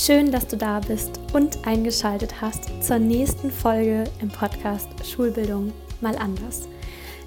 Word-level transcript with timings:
Schön, 0.00 0.30
dass 0.30 0.46
du 0.46 0.56
da 0.56 0.78
bist 0.78 1.18
und 1.32 1.66
eingeschaltet 1.66 2.40
hast 2.40 2.84
zur 2.84 3.00
nächsten 3.00 3.50
Folge 3.50 4.04
im 4.22 4.28
Podcast 4.28 4.88
Schulbildung 5.04 5.72
mal 6.00 6.16
anders. 6.16 6.68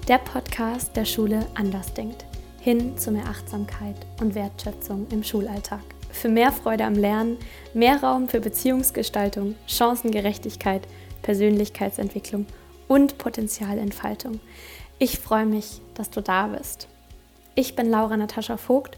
Der 0.08 0.16
Podcast 0.16 0.96
der 0.96 1.04
Schule 1.04 1.46
anders 1.54 1.92
denkt. 1.92 2.24
Hin 2.60 2.96
zu 2.96 3.10
mehr 3.10 3.26
Achtsamkeit 3.26 3.94
und 4.20 4.34
Wertschätzung 4.34 5.06
im 5.10 5.22
Schulalltag. 5.22 5.82
Für 6.10 6.30
mehr 6.30 6.50
Freude 6.50 6.84
am 6.84 6.94
Lernen, 6.94 7.36
mehr 7.74 8.02
Raum 8.02 8.26
für 8.26 8.40
Beziehungsgestaltung, 8.40 9.54
Chancengerechtigkeit, 9.66 10.88
Persönlichkeitsentwicklung 11.20 12.46
und 12.88 13.18
Potenzialentfaltung. 13.18 14.40
Ich 14.98 15.18
freue 15.18 15.46
mich, 15.46 15.82
dass 15.92 16.08
du 16.08 16.22
da 16.22 16.46
bist. 16.46 16.88
Ich 17.54 17.76
bin 17.76 17.90
Laura 17.90 18.16
Natascha 18.16 18.56
Vogt 18.56 18.96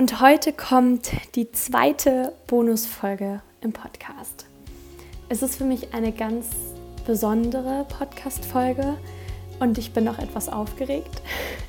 und 0.00 0.22
heute 0.22 0.54
kommt 0.54 1.10
die 1.34 1.52
zweite 1.52 2.32
Bonusfolge 2.46 3.42
im 3.60 3.74
Podcast. 3.74 4.46
Es 5.28 5.42
ist 5.42 5.56
für 5.56 5.64
mich 5.64 5.92
eine 5.92 6.10
ganz 6.10 6.46
besondere 7.04 7.84
Podcast-Folge 7.98 8.96
und 9.58 9.76
ich 9.76 9.92
bin 9.92 10.08
auch 10.08 10.18
etwas 10.18 10.48
aufgeregt. 10.48 11.20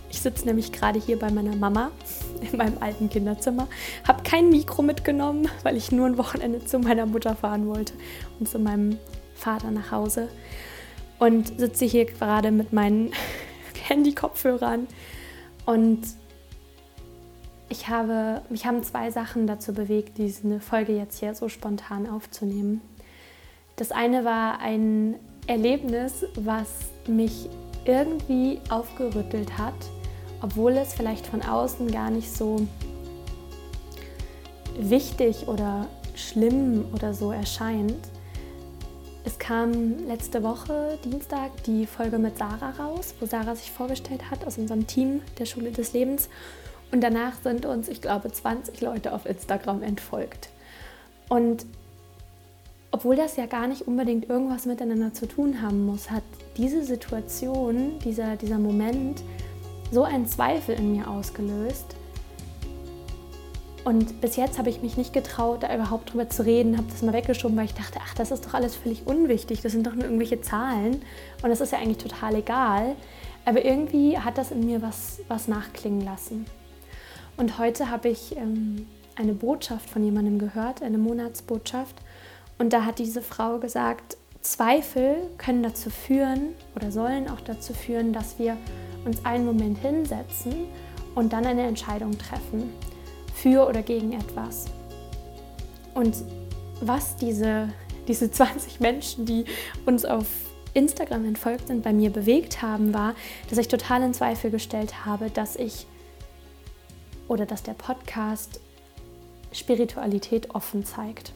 Ich 0.09 0.21
sitze 0.21 0.45
nämlich 0.45 0.71
gerade 0.71 0.97
hier 0.97 1.19
bei 1.19 1.29
meiner 1.29 1.57
Mama 1.57 1.91
in 2.39 2.57
meinem 2.57 2.77
alten 2.79 3.09
Kinderzimmer, 3.09 3.67
habe 4.07 4.23
kein 4.23 4.49
Mikro 4.49 4.81
mitgenommen, 4.81 5.49
weil 5.63 5.75
ich 5.75 5.91
nur 5.91 6.05
ein 6.05 6.17
Wochenende 6.17 6.63
zu 6.63 6.79
meiner 6.79 7.07
Mutter 7.07 7.35
fahren 7.35 7.67
wollte 7.67 7.91
und 8.39 8.47
zu 8.47 8.59
meinem 8.59 8.97
Vater 9.35 9.71
nach 9.71 9.91
Hause 9.91 10.29
und 11.19 11.59
sitze 11.59 11.83
hier 11.83 12.05
gerade 12.05 12.51
mit 12.51 12.71
meinen 12.71 13.11
Handy-Kopfhörern 13.89 14.87
und 15.65 16.20
ich 17.71 17.87
habe, 17.87 18.41
mich 18.49 18.65
haben 18.65 18.83
zwei 18.83 19.11
Sachen 19.11 19.47
dazu 19.47 19.73
bewegt, 19.73 20.17
diese 20.17 20.59
Folge 20.59 20.93
jetzt 20.93 21.19
hier 21.19 21.33
so 21.33 21.47
spontan 21.47 22.07
aufzunehmen. 22.07 22.81
Das 23.77 23.91
eine 23.91 24.25
war 24.25 24.59
ein 24.59 25.15
Erlebnis, 25.47 26.25
was 26.35 26.67
mich 27.07 27.49
irgendwie 27.85 28.59
aufgerüttelt 28.69 29.57
hat, 29.57 29.73
obwohl 30.41 30.73
es 30.73 30.93
vielleicht 30.93 31.25
von 31.25 31.41
außen 31.41 31.89
gar 31.89 32.11
nicht 32.11 32.35
so 32.35 32.67
wichtig 34.77 35.47
oder 35.47 35.87
schlimm 36.13 36.85
oder 36.93 37.13
so 37.13 37.31
erscheint. 37.31 38.09
Es 39.23 39.39
kam 39.39 40.07
letzte 40.07 40.43
Woche, 40.43 40.97
Dienstag, 41.05 41.63
die 41.63 41.85
Folge 41.85 42.17
mit 42.17 42.37
Sarah 42.37 42.71
raus, 42.71 43.13
wo 43.19 43.25
Sarah 43.25 43.55
sich 43.55 43.71
vorgestellt 43.71 44.29
hat 44.29 44.45
aus 44.45 44.57
unserem 44.57 44.87
Team 44.87 45.21
der 45.39 45.45
Schule 45.45 45.71
des 45.71 45.93
Lebens. 45.93 46.27
Und 46.91 47.01
danach 47.01 47.33
sind 47.41 47.65
uns, 47.65 47.87
ich 47.87 48.01
glaube, 48.01 48.31
20 48.31 48.81
Leute 48.81 49.13
auf 49.13 49.25
Instagram 49.25 49.81
entfolgt. 49.81 50.49
Und 51.29 51.65
obwohl 52.91 53.15
das 53.15 53.37
ja 53.37 53.45
gar 53.45 53.67
nicht 53.67 53.87
unbedingt 53.87 54.29
irgendwas 54.29 54.65
miteinander 54.65 55.13
zu 55.13 55.25
tun 55.25 55.61
haben 55.61 55.85
muss, 55.85 56.11
hat 56.11 56.23
diese 56.57 56.83
Situation, 56.83 57.99
dieser, 58.03 58.35
dieser 58.35 58.59
Moment 58.59 59.21
so 59.91 60.03
einen 60.03 60.27
Zweifel 60.27 60.75
in 60.75 60.91
mir 60.91 61.09
ausgelöst. 61.09 61.95
Und 63.83 64.21
bis 64.21 64.35
jetzt 64.35 64.59
habe 64.59 64.69
ich 64.69 64.83
mich 64.83 64.97
nicht 64.97 65.13
getraut, 65.13 65.63
da 65.63 65.73
überhaupt 65.73 66.11
drüber 66.13 66.29
zu 66.29 66.45
reden, 66.45 66.77
habe 66.77 66.87
das 66.91 67.01
mal 67.01 67.13
weggeschoben, 67.13 67.57
weil 67.57 67.65
ich 67.65 67.73
dachte, 67.73 67.99
ach, 68.03 68.13
das 68.13 68.29
ist 68.29 68.45
doch 68.45 68.53
alles 68.53 68.75
völlig 68.75 69.07
unwichtig, 69.07 69.61
das 69.61 69.71
sind 69.71 69.87
doch 69.87 69.95
nur 69.95 70.03
irgendwelche 70.03 70.41
Zahlen 70.41 71.01
und 71.41 71.49
das 71.49 71.61
ist 71.61 71.71
ja 71.71 71.79
eigentlich 71.79 71.97
total 71.97 72.35
egal. 72.35 72.95
Aber 73.45 73.65
irgendwie 73.65 74.19
hat 74.19 74.37
das 74.37 74.51
in 74.51 74.65
mir 74.65 74.83
was, 74.83 75.21
was 75.29 75.47
nachklingen 75.47 76.01
lassen. 76.01 76.45
Und 77.37 77.57
heute 77.57 77.89
habe 77.89 78.09
ich 78.09 78.35
ähm, 78.37 78.87
eine 79.15 79.33
Botschaft 79.33 79.89
von 79.89 80.03
jemandem 80.03 80.39
gehört, 80.39 80.81
eine 80.81 80.97
Monatsbotschaft. 80.97 81.95
Und 82.57 82.73
da 82.73 82.85
hat 82.85 82.99
diese 82.99 83.21
Frau 83.21 83.59
gesagt, 83.59 84.17
Zweifel 84.41 85.17
können 85.37 85.63
dazu 85.63 85.89
führen 85.89 86.49
oder 86.75 86.91
sollen 86.91 87.29
auch 87.29 87.41
dazu 87.41 87.73
führen, 87.73 88.11
dass 88.11 88.39
wir 88.39 88.57
uns 89.05 89.23
einen 89.23 89.45
Moment 89.45 89.77
hinsetzen 89.77 90.65
und 91.15 91.33
dann 91.33 91.45
eine 91.45 91.63
Entscheidung 91.63 92.17
treffen 92.17 92.71
für 93.33 93.67
oder 93.67 93.81
gegen 93.81 94.13
etwas. 94.13 94.65
Und 95.93 96.15
was 96.81 97.15
diese, 97.15 97.69
diese 98.07 98.31
20 98.31 98.79
Menschen, 98.79 99.25
die 99.25 99.45
uns 99.85 100.05
auf 100.05 100.25
Instagram 100.73 101.25
entfolgt 101.25 101.67
sind, 101.67 101.83
bei 101.83 101.93
mir 101.93 102.09
bewegt 102.09 102.61
haben, 102.61 102.93
war, 102.93 103.13
dass 103.49 103.57
ich 103.57 103.67
total 103.67 104.03
in 104.03 104.13
Zweifel 104.13 104.51
gestellt 104.51 105.05
habe, 105.05 105.29
dass 105.29 105.55
ich 105.55 105.85
oder 107.31 107.45
dass 107.45 107.63
der 107.63 107.73
Podcast 107.73 108.59
Spiritualität 109.53 110.53
offen 110.53 110.83
zeigt. 110.83 111.31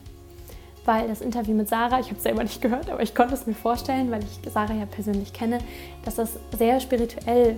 Weil 0.83 1.07
das 1.07 1.21
Interview 1.21 1.55
mit 1.55 1.69
Sarah, 1.69 2.01
ich 2.01 2.07
habe 2.07 2.17
es 2.17 2.23
selber 2.23 2.43
nicht 2.43 2.61
gehört, 2.61 2.89
aber 2.89 3.01
ich 3.01 3.15
konnte 3.15 3.33
es 3.33 3.47
mir 3.47 3.53
vorstellen, 3.53 4.11
weil 4.11 4.21
ich 4.21 4.51
Sarah 4.51 4.73
ja 4.73 4.85
persönlich 4.85 5.31
kenne, 5.31 5.59
dass 6.03 6.15
das 6.15 6.37
sehr 6.57 6.81
spirituell 6.81 7.55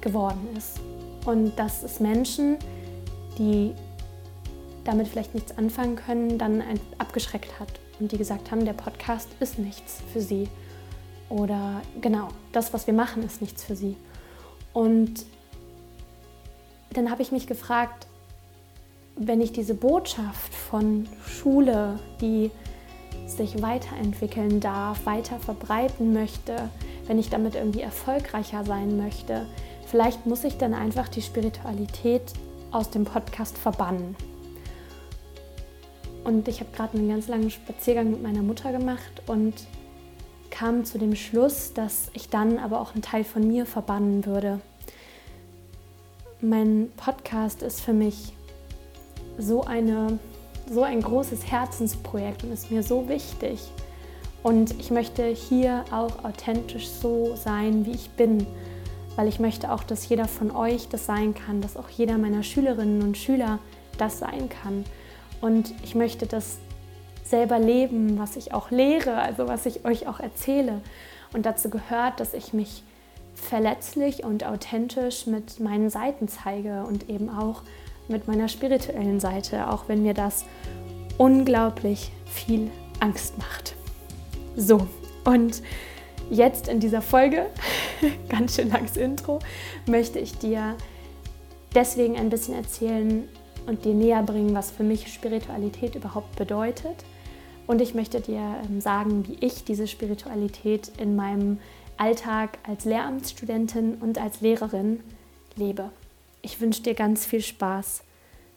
geworden 0.00 0.48
ist. 0.56 0.78
Und 1.26 1.56
dass 1.56 1.82
es 1.82 1.98
Menschen, 1.98 2.58
die 3.38 3.72
damit 4.84 5.08
vielleicht 5.08 5.34
nichts 5.34 5.58
anfangen 5.58 5.96
können, 5.96 6.38
dann 6.38 6.62
abgeschreckt 6.98 7.58
hat 7.58 7.80
und 7.98 8.12
die 8.12 8.18
gesagt 8.18 8.52
haben, 8.52 8.64
der 8.64 8.72
Podcast 8.72 9.28
ist 9.40 9.58
nichts 9.58 9.98
für 10.12 10.20
sie. 10.20 10.48
Oder 11.28 11.82
genau, 12.00 12.28
das, 12.52 12.72
was 12.72 12.86
wir 12.86 12.94
machen, 12.94 13.24
ist 13.24 13.40
nichts 13.40 13.64
für 13.64 13.74
sie. 13.74 13.96
Und 14.72 15.24
dann 16.92 17.10
habe 17.10 17.22
ich 17.22 17.32
mich 17.32 17.46
gefragt, 17.46 18.06
wenn 19.16 19.40
ich 19.40 19.52
diese 19.52 19.74
Botschaft 19.74 20.54
von 20.54 21.06
Schule, 21.26 21.98
die 22.20 22.50
sich 23.26 23.62
weiterentwickeln 23.62 24.60
darf, 24.60 25.06
weiter 25.06 25.38
verbreiten 25.38 26.12
möchte, 26.12 26.70
wenn 27.06 27.18
ich 27.18 27.30
damit 27.30 27.54
irgendwie 27.54 27.82
erfolgreicher 27.82 28.64
sein 28.64 28.96
möchte, 28.96 29.46
vielleicht 29.86 30.26
muss 30.26 30.44
ich 30.44 30.56
dann 30.56 30.74
einfach 30.74 31.08
die 31.08 31.22
Spiritualität 31.22 32.22
aus 32.70 32.90
dem 32.90 33.04
Podcast 33.04 33.58
verbannen. 33.58 34.16
Und 36.24 36.46
ich 36.48 36.60
habe 36.60 36.70
gerade 36.74 36.96
einen 36.96 37.08
ganz 37.08 37.28
langen 37.28 37.50
Spaziergang 37.50 38.10
mit 38.10 38.22
meiner 38.22 38.42
Mutter 38.42 38.72
gemacht 38.72 39.22
und 39.26 39.54
kam 40.50 40.84
zu 40.84 40.98
dem 40.98 41.16
Schluss, 41.16 41.72
dass 41.74 42.10
ich 42.12 42.28
dann 42.28 42.58
aber 42.58 42.80
auch 42.80 42.92
einen 42.92 43.02
Teil 43.02 43.24
von 43.24 43.46
mir 43.46 43.66
verbannen 43.66 44.24
würde 44.24 44.60
mein 46.42 46.90
Podcast 46.96 47.62
ist 47.62 47.80
für 47.80 47.92
mich 47.92 48.32
so, 49.38 49.62
eine, 49.62 50.18
so 50.68 50.82
ein 50.82 51.00
großes 51.00 51.50
Herzensprojekt 51.50 52.42
und 52.42 52.52
ist 52.52 52.70
mir 52.70 52.82
so 52.82 53.08
wichtig. 53.08 53.60
Und 54.42 54.78
ich 54.80 54.90
möchte 54.90 55.24
hier 55.24 55.84
auch 55.92 56.24
authentisch 56.24 56.88
so 56.88 57.36
sein, 57.36 57.86
wie 57.86 57.92
ich 57.92 58.10
bin, 58.10 58.44
weil 59.14 59.28
ich 59.28 59.38
möchte 59.38 59.70
auch, 59.70 59.84
dass 59.84 60.08
jeder 60.08 60.26
von 60.26 60.50
euch 60.50 60.88
das 60.88 61.06
sein 61.06 61.32
kann, 61.34 61.60
dass 61.60 61.76
auch 61.76 61.88
jeder 61.88 62.18
meiner 62.18 62.42
Schülerinnen 62.42 63.02
und 63.02 63.16
Schüler 63.16 63.60
das 63.96 64.18
sein 64.18 64.48
kann. 64.48 64.84
Und 65.40 65.72
ich 65.84 65.94
möchte 65.94 66.26
das 66.26 66.58
selber 67.22 67.60
leben, 67.60 68.18
was 68.18 68.34
ich 68.34 68.52
auch 68.52 68.72
lehre, 68.72 69.14
also 69.14 69.46
was 69.46 69.64
ich 69.64 69.84
euch 69.84 70.08
auch 70.08 70.18
erzähle. 70.18 70.80
Und 71.32 71.46
dazu 71.46 71.70
gehört, 71.70 72.18
dass 72.18 72.34
ich 72.34 72.52
mich 72.52 72.82
verletzlich 73.34 74.24
und 74.24 74.44
authentisch 74.44 75.26
mit 75.26 75.60
meinen 75.60 75.90
Seiten 75.90 76.28
zeige 76.28 76.84
und 76.84 77.08
eben 77.08 77.28
auch 77.28 77.62
mit 78.08 78.28
meiner 78.28 78.48
spirituellen 78.48 79.20
Seite, 79.20 79.70
auch 79.70 79.88
wenn 79.88 80.02
mir 80.02 80.14
das 80.14 80.44
unglaublich 81.18 82.12
viel 82.26 82.70
Angst 83.00 83.38
macht. 83.38 83.74
So, 84.56 84.86
und 85.24 85.62
jetzt 86.30 86.68
in 86.68 86.80
dieser 86.80 87.02
Folge, 87.02 87.46
ganz 88.28 88.56
schön 88.56 88.70
langes 88.70 88.96
Intro, 88.96 89.38
möchte 89.86 90.18
ich 90.18 90.38
dir 90.38 90.76
deswegen 91.74 92.16
ein 92.16 92.30
bisschen 92.30 92.54
erzählen 92.54 93.28
und 93.66 93.84
dir 93.84 93.94
näher 93.94 94.22
bringen, 94.22 94.54
was 94.54 94.70
für 94.70 94.82
mich 94.82 95.12
Spiritualität 95.12 95.94
überhaupt 95.94 96.36
bedeutet. 96.36 97.04
Und 97.66 97.80
ich 97.80 97.94
möchte 97.94 98.20
dir 98.20 98.56
ähm, 98.64 98.80
sagen, 98.80 99.26
wie 99.28 99.36
ich 99.40 99.64
diese 99.64 99.86
Spiritualität 99.86 100.90
in 100.98 101.14
meinem 101.14 101.58
Alltag 102.02 102.58
als 102.66 102.84
Lehramtsstudentin 102.84 103.94
und 104.00 104.18
als 104.18 104.40
Lehrerin 104.40 104.98
lebe. 105.54 105.90
Ich 106.42 106.60
wünsche 106.60 106.82
dir 106.82 106.94
ganz 106.94 107.24
viel 107.24 107.42
Spaß 107.42 108.02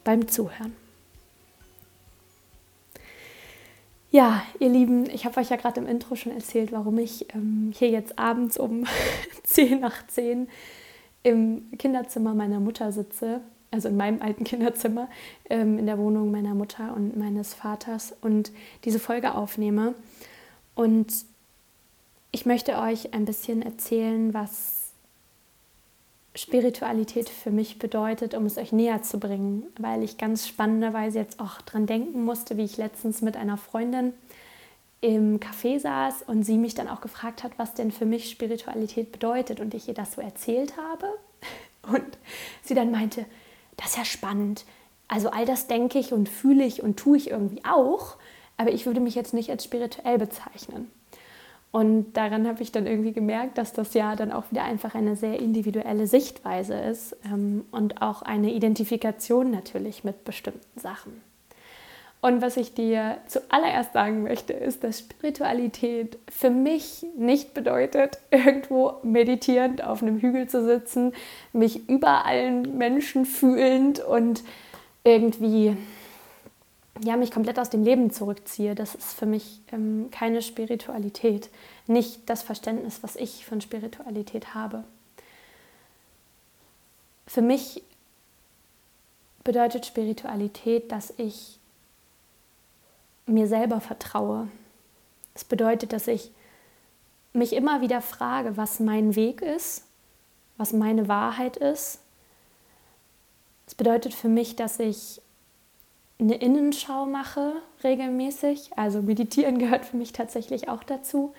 beim 0.04 0.28
Zuhören. 0.28 0.76
Ja, 4.10 4.42
ihr 4.60 4.70
Lieben, 4.70 5.08
ich 5.12 5.26
habe 5.26 5.40
euch 5.40 5.52
ja 5.52 5.58
gerade 5.58 5.80
im 5.80 5.86
Intro 5.86 6.16
schon 6.16 6.32
erzählt, 6.32 6.72
warum 6.72 6.98
ich 6.98 7.32
ähm, 7.36 7.72
hier 7.76 7.90
jetzt 7.90 8.18
abends 8.18 8.58
um 8.58 8.86
10 9.44 9.80
nach 9.80 10.08
10 10.08 10.48
im 11.22 11.70
Kinderzimmer 11.78 12.34
meiner 12.34 12.60
Mutter 12.60 12.92
sitze, 12.92 13.42
also 13.70 13.90
in 13.90 13.98
meinem 13.98 14.24
alten 14.24 14.44
Kinderzimmer, 14.44 15.08
ähm, 15.52 15.78
in 15.78 15.86
der 15.86 16.00
Wohnung 16.00 16.32
meiner 16.32 16.56
Mutter 16.56 16.96
und 16.96 17.16
meines 17.16 17.54
Vaters 17.54 18.16
und 18.22 18.52
diese 18.86 19.00
Folge 19.00 19.36
aufnehme. 19.36 19.94
Und 20.74 21.14
ich 22.36 22.46
möchte 22.46 22.78
euch 22.80 23.14
ein 23.14 23.24
bisschen 23.24 23.62
erzählen, 23.62 24.34
was 24.34 24.90
Spiritualität 26.36 27.30
für 27.30 27.50
mich 27.50 27.80
bedeutet, 27.80 28.34
um 28.34 28.46
es 28.46 28.58
euch 28.58 28.74
näher 28.74 29.02
zu 29.02 29.22
bringen, 29.22 29.64
weil 29.80 30.04
ich 30.04 30.18
ganz 30.18 30.46
spannenderweise 30.46 31.18
jetzt 31.18 31.40
auch 31.40 31.62
dran 31.62 31.86
denken 31.86 32.26
musste, 32.26 32.58
wie 32.58 32.66
ich 32.66 32.76
letztens 32.76 33.22
mit 33.22 33.38
einer 33.38 33.56
Freundin 33.56 34.12
im 35.00 35.40
Café 35.40 35.80
saß 35.80 36.24
und 36.28 36.44
sie 36.44 36.58
mich 36.58 36.76
dann 36.76 36.90
auch 36.90 37.00
gefragt 37.00 37.42
hat, 37.42 37.54
was 37.56 37.74
denn 37.74 37.94
für 37.94 38.06
mich 38.06 38.30
Spiritualität 38.30 39.14
bedeutet 39.14 39.62
und 39.62 39.74
ich 39.74 39.88
ihr 39.88 39.94
das 39.94 40.12
so 40.12 40.22
erzählt 40.22 40.74
habe 40.76 41.08
und 41.94 42.18
sie 42.64 42.76
dann 42.76 42.92
meinte, 42.92 43.26
das 43.78 43.92
ist 43.92 43.98
ja 43.98 44.04
spannend. 44.04 44.66
Also 45.08 45.30
all 45.30 45.46
das 45.46 45.68
denke 45.68 46.00
ich 46.00 46.12
und 46.12 46.28
fühle 46.28 46.66
ich 46.66 46.84
und 46.84 46.98
tue 46.98 47.16
ich 47.16 47.30
irgendwie 47.30 47.64
auch, 47.64 48.18
aber 48.58 48.74
ich 48.74 48.86
würde 48.86 49.00
mich 49.00 49.16
jetzt 49.16 49.34
nicht 49.34 49.52
als 49.52 49.64
spirituell 49.64 50.18
bezeichnen. 50.18 50.92
Und 51.76 52.14
daran 52.14 52.48
habe 52.48 52.64
ich 52.64 52.72
dann 52.72 52.88
irgendwie 52.88 53.12
gemerkt, 53.12 53.58
dass 53.58 53.74
das 53.74 53.94
ja 53.94 54.16
dann 54.16 54.32
auch 54.32 54.50
wieder 54.50 54.64
einfach 54.64 54.96
eine 54.96 55.18
sehr 55.18 55.42
individuelle 55.42 56.08
Sichtweise 56.08 56.74
ist 56.74 57.18
ähm, 57.26 57.66
und 57.70 58.02
auch 58.02 58.22
eine 58.22 58.54
Identifikation 58.54 59.52
natürlich 59.52 60.06
mit 60.06 60.24
bestimmten 60.24 60.80
Sachen. 60.80 61.22
Und 62.22 62.42
was 62.42 62.56
ich 62.56 62.76
dir 62.76 63.18
zuallererst 63.28 63.92
sagen 63.92 64.24
möchte, 64.24 64.54
ist, 64.54 64.86
dass 64.86 65.00
Spiritualität 65.00 66.18
für 66.30 66.50
mich 66.50 67.06
nicht 67.18 67.54
bedeutet, 67.54 68.20
irgendwo 68.32 68.94
meditierend 69.04 69.84
auf 69.84 70.02
einem 70.02 70.22
Hügel 70.22 70.48
zu 70.48 70.64
sitzen, 70.64 71.12
mich 71.52 71.90
über 71.90 72.24
allen 72.24 72.78
Menschen 72.78 73.26
fühlend 73.26 74.00
und 74.00 74.46
irgendwie 75.04 75.76
ja, 77.02 77.18
mich 77.18 77.32
komplett 77.32 77.60
aus 77.60 77.70
dem 77.70 77.84
Leben 77.84 78.12
zurückziehe. 78.12 78.76
Das 78.76 78.96
ist 78.96 79.14
für 79.14 79.26
mich 79.26 79.62
ähm, 79.72 80.10
keine 80.12 80.42
Spiritualität, 80.42 81.50
nicht 81.88 82.30
das 82.30 82.42
Verständnis, 82.42 83.00
was 83.02 83.16
ich 83.16 83.46
von 83.46 83.62
Spiritualität 83.62 84.54
habe. 84.54 84.84
Für 87.28 87.42
mich 87.42 87.84
bedeutet 89.44 89.86
Spiritualität, 89.86 90.92
dass 90.92 91.14
ich 91.18 91.60
mir 93.26 93.48
selber 93.48 93.82
vertraue. 93.82 94.48
Das 95.34 95.44
bedeutet, 95.44 95.92
dass 95.92 96.08
ich 96.08 96.32
mich 97.34 97.54
immer 97.54 97.82
wieder 97.82 98.02
frage, 98.02 98.56
was 98.58 98.80
mein 98.80 99.16
Weg 99.16 99.42
ist, 99.42 99.84
was 100.58 100.72
meine 100.72 101.08
Wahrheit 101.08 101.58
ist. 101.58 102.00
Es 103.68 103.76
bedeutet 103.76 104.14
für 104.14 104.30
mich, 104.30 104.56
dass 104.56 104.80
ich 104.80 105.22
eine 106.20 106.36
Innenschau 106.36 107.06
mache 107.06 107.54
regelmäßig. 107.84 108.72
Also 108.78 109.02
meditieren 109.02 109.60
gehört 109.60 109.86
für 109.86 109.98
mich 109.98 110.14
tatsächlich 110.14 110.70
auch 110.70 110.84
dazu. 110.84 111.34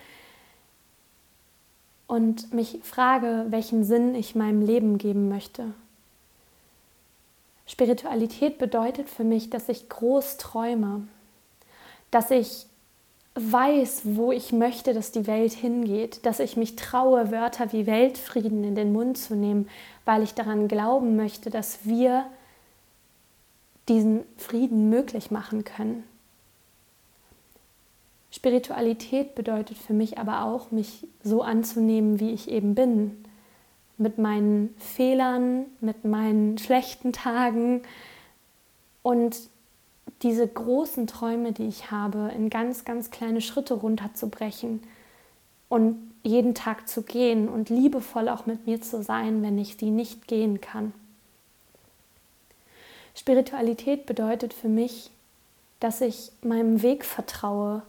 Und 2.06 2.52
mich 2.54 2.80
frage, 2.82 3.46
welchen 3.48 3.82
Sinn 3.82 4.14
ich 4.14 4.34
meinem 4.34 4.62
Leben 4.62 4.96
geben 4.98 5.28
möchte. 5.28 5.74
Spiritualität 7.66 8.58
bedeutet 8.58 9.10
für 9.10 9.24
mich, 9.24 9.50
dass 9.50 9.68
ich 9.68 9.88
groß 9.88 10.36
träume, 10.36 11.08
dass 12.12 12.30
ich 12.30 12.66
weiß, 13.34 14.02
wo 14.04 14.32
ich 14.32 14.52
möchte, 14.52 14.94
dass 14.94 15.10
die 15.10 15.26
Welt 15.26 15.52
hingeht, 15.52 16.24
dass 16.24 16.38
ich 16.38 16.56
mich 16.56 16.76
traue, 16.76 17.32
Wörter 17.32 17.72
wie 17.72 17.86
Weltfrieden 17.86 18.64
in 18.64 18.74
den 18.74 18.92
Mund 18.92 19.18
zu 19.18 19.34
nehmen, 19.34 19.68
weil 20.04 20.22
ich 20.22 20.34
daran 20.34 20.68
glauben 20.68 21.16
möchte, 21.16 21.50
dass 21.50 21.80
wir 21.84 22.26
diesen 23.88 24.24
Frieden 24.36 24.90
möglich 24.90 25.30
machen 25.30 25.64
können. 25.64 26.04
Spiritualität 28.30 29.34
bedeutet 29.34 29.78
für 29.78 29.94
mich 29.94 30.18
aber 30.18 30.44
auch, 30.44 30.70
mich 30.70 31.06
so 31.22 31.42
anzunehmen, 31.42 32.20
wie 32.20 32.32
ich 32.32 32.50
eben 32.50 32.74
bin, 32.74 33.24
mit 33.98 34.18
meinen 34.18 34.74
Fehlern, 34.78 35.66
mit 35.80 36.04
meinen 36.04 36.58
schlechten 36.58 37.12
Tagen 37.12 37.82
und 39.02 39.38
diese 40.22 40.46
großen 40.46 41.06
Träume, 41.06 41.52
die 41.52 41.66
ich 41.66 41.90
habe, 41.90 42.30
in 42.34 42.50
ganz, 42.50 42.84
ganz 42.84 43.10
kleine 43.10 43.40
Schritte 43.40 43.74
runterzubrechen 43.74 44.82
und 45.68 45.96
jeden 46.22 46.54
Tag 46.54 46.88
zu 46.88 47.02
gehen 47.02 47.48
und 47.48 47.70
liebevoll 47.70 48.28
auch 48.28 48.46
mit 48.46 48.66
mir 48.66 48.80
zu 48.80 49.02
sein, 49.02 49.42
wenn 49.42 49.58
ich 49.58 49.76
die 49.76 49.90
nicht 49.90 50.26
gehen 50.26 50.60
kann. 50.60 50.92
Spiritualität 53.16 54.06
bedeutet 54.06 54.52
für 54.52 54.68
mich, 54.68 55.10
dass 55.80 56.00
ich 56.00 56.30
meinem 56.42 56.82
Weg 56.82 57.04
vertraue 57.04 57.82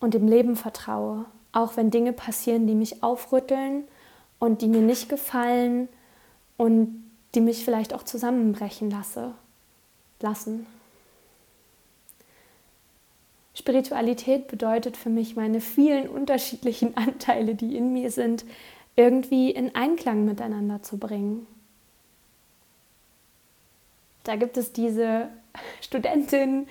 und 0.00 0.14
dem 0.14 0.28
Leben 0.28 0.56
vertraue, 0.56 1.26
auch 1.52 1.76
wenn 1.76 1.90
Dinge 1.90 2.12
passieren, 2.12 2.66
die 2.66 2.74
mich 2.74 3.02
aufrütteln 3.02 3.84
und 4.38 4.62
die 4.62 4.68
mir 4.68 4.80
nicht 4.80 5.08
gefallen 5.08 5.88
und 6.56 7.04
die 7.34 7.40
mich 7.40 7.64
vielleicht 7.64 7.92
auch 7.92 8.04
zusammenbrechen 8.04 8.90
lasse, 8.90 9.32
lassen. 10.20 10.66
Spiritualität 13.54 14.48
bedeutet 14.48 14.96
für 14.96 15.10
mich, 15.10 15.36
meine 15.36 15.60
vielen 15.60 16.08
unterschiedlichen 16.08 16.96
Anteile, 16.96 17.54
die 17.54 17.76
in 17.76 17.92
mir 17.92 18.10
sind, 18.10 18.44
irgendwie 18.96 19.50
in 19.50 19.74
Einklang 19.74 20.24
miteinander 20.24 20.82
zu 20.82 20.98
bringen. 20.98 21.46
Da 24.24 24.36
gibt 24.36 24.56
es 24.56 24.72
diese 24.72 25.28
Studentin, 25.80 26.66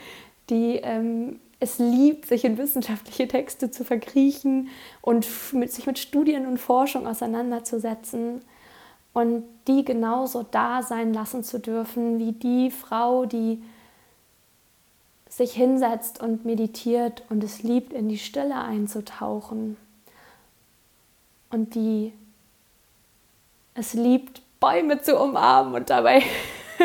die 0.49 0.77
ähm, 0.77 1.39
es 1.59 1.79
liebt, 1.79 2.25
sich 2.25 2.43
in 2.43 2.57
wissenschaftliche 2.57 3.27
Texte 3.27 3.71
zu 3.71 3.85
verkriechen 3.85 4.69
und 5.01 5.25
mit, 5.53 5.71
sich 5.71 5.85
mit 5.87 5.97
Studien 5.97 6.45
und 6.45 6.57
Forschung 6.57 7.07
auseinanderzusetzen 7.07 8.41
und 9.13 9.45
die 9.67 9.85
genauso 9.85 10.43
da 10.43 10.81
sein 10.81 11.13
lassen 11.13 11.43
zu 11.43 11.59
dürfen 11.59 12.19
wie 12.19 12.33
die 12.33 12.69
Frau, 12.69 13.25
die 13.25 13.63
sich 15.29 15.53
hinsetzt 15.53 16.21
und 16.21 16.45
meditiert 16.45 17.23
und 17.29 17.43
es 17.43 17.63
liebt, 17.63 17.93
in 17.93 18.09
die 18.09 18.17
Stille 18.17 18.55
einzutauchen. 18.55 19.77
Und 21.49 21.75
die 21.75 22.13
es 23.75 23.93
liebt, 23.93 24.41
Bäume 24.59 25.01
zu 25.01 25.17
umarmen 25.17 25.73
und 25.73 25.89
dabei 25.89 26.23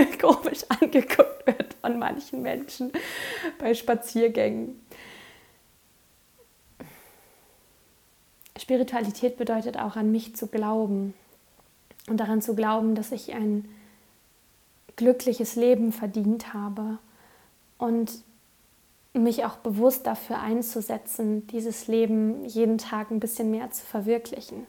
komisch 0.20 0.64
angeguckt 0.68 1.46
wird 1.46 1.74
von 1.80 1.98
manchen 1.98 2.42
Menschen 2.42 2.92
bei 3.58 3.74
Spaziergängen. 3.74 4.80
Spiritualität 8.58 9.36
bedeutet 9.36 9.78
auch 9.78 9.96
an 9.96 10.10
mich 10.12 10.36
zu 10.36 10.46
glauben 10.46 11.14
und 12.08 12.18
daran 12.18 12.42
zu 12.42 12.54
glauben, 12.54 12.94
dass 12.94 13.12
ich 13.12 13.32
ein 13.34 13.68
glückliches 14.96 15.54
Leben 15.56 15.92
verdient 15.92 16.52
habe 16.52 16.98
und 17.78 18.10
mich 19.14 19.44
auch 19.44 19.56
bewusst 19.56 20.06
dafür 20.06 20.40
einzusetzen, 20.40 21.46
dieses 21.48 21.86
Leben 21.86 22.44
jeden 22.44 22.78
Tag 22.78 23.10
ein 23.10 23.20
bisschen 23.20 23.50
mehr 23.50 23.70
zu 23.70 23.84
verwirklichen. 23.84 24.66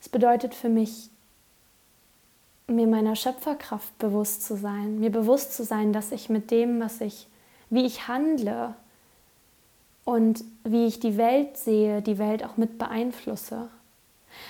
Es 0.00 0.08
bedeutet 0.08 0.54
für 0.54 0.68
mich, 0.68 1.10
mir 2.68 2.86
meiner 2.86 3.14
Schöpferkraft 3.14 3.96
bewusst 3.98 4.44
zu 4.44 4.56
sein, 4.56 4.98
mir 4.98 5.10
bewusst 5.10 5.54
zu 5.54 5.64
sein, 5.64 5.92
dass 5.92 6.12
ich 6.12 6.28
mit 6.28 6.50
dem, 6.50 6.80
was 6.80 7.00
ich, 7.00 7.28
wie 7.70 7.86
ich 7.86 8.08
handle 8.08 8.74
und 10.04 10.44
wie 10.64 10.86
ich 10.86 10.98
die 11.00 11.16
Welt 11.16 11.56
sehe, 11.56 12.02
die 12.02 12.18
Welt 12.18 12.44
auch 12.44 12.56
mit 12.56 12.78
beeinflusse. 12.78 13.68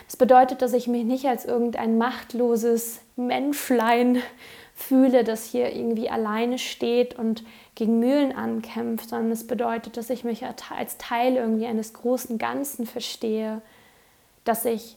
Das 0.07 0.17
bedeutet, 0.17 0.63
dass 0.63 0.73
ich 0.73 0.89
mich 0.89 1.05
nicht 1.05 1.27
als 1.27 1.45
irgendein 1.45 1.99
machtloses 1.99 3.01
Menschlein 3.17 4.23
fühle, 4.75 5.25
das 5.25 5.45
hier 5.45 5.75
irgendwie 5.75 6.11
alleine 6.11 6.59
steht 6.59 7.19
und 7.19 7.45
gegen 7.75 7.99
Mühlen 7.99 8.33
ankämpft, 8.33 9.09
sondern 9.09 9.31
es 9.31 9.47
bedeutet, 9.47 9.97
dass 9.97 10.11
ich 10.11 10.25
mich 10.25 10.45
als 10.45 10.99
Teil 10.99 11.37
irgendwie 11.37 11.67
eines 11.67 11.95
großen 11.95 12.37
Ganzen 12.37 12.87
verstehe, 12.87 13.63
dass 14.45 14.67
ich 14.67 14.97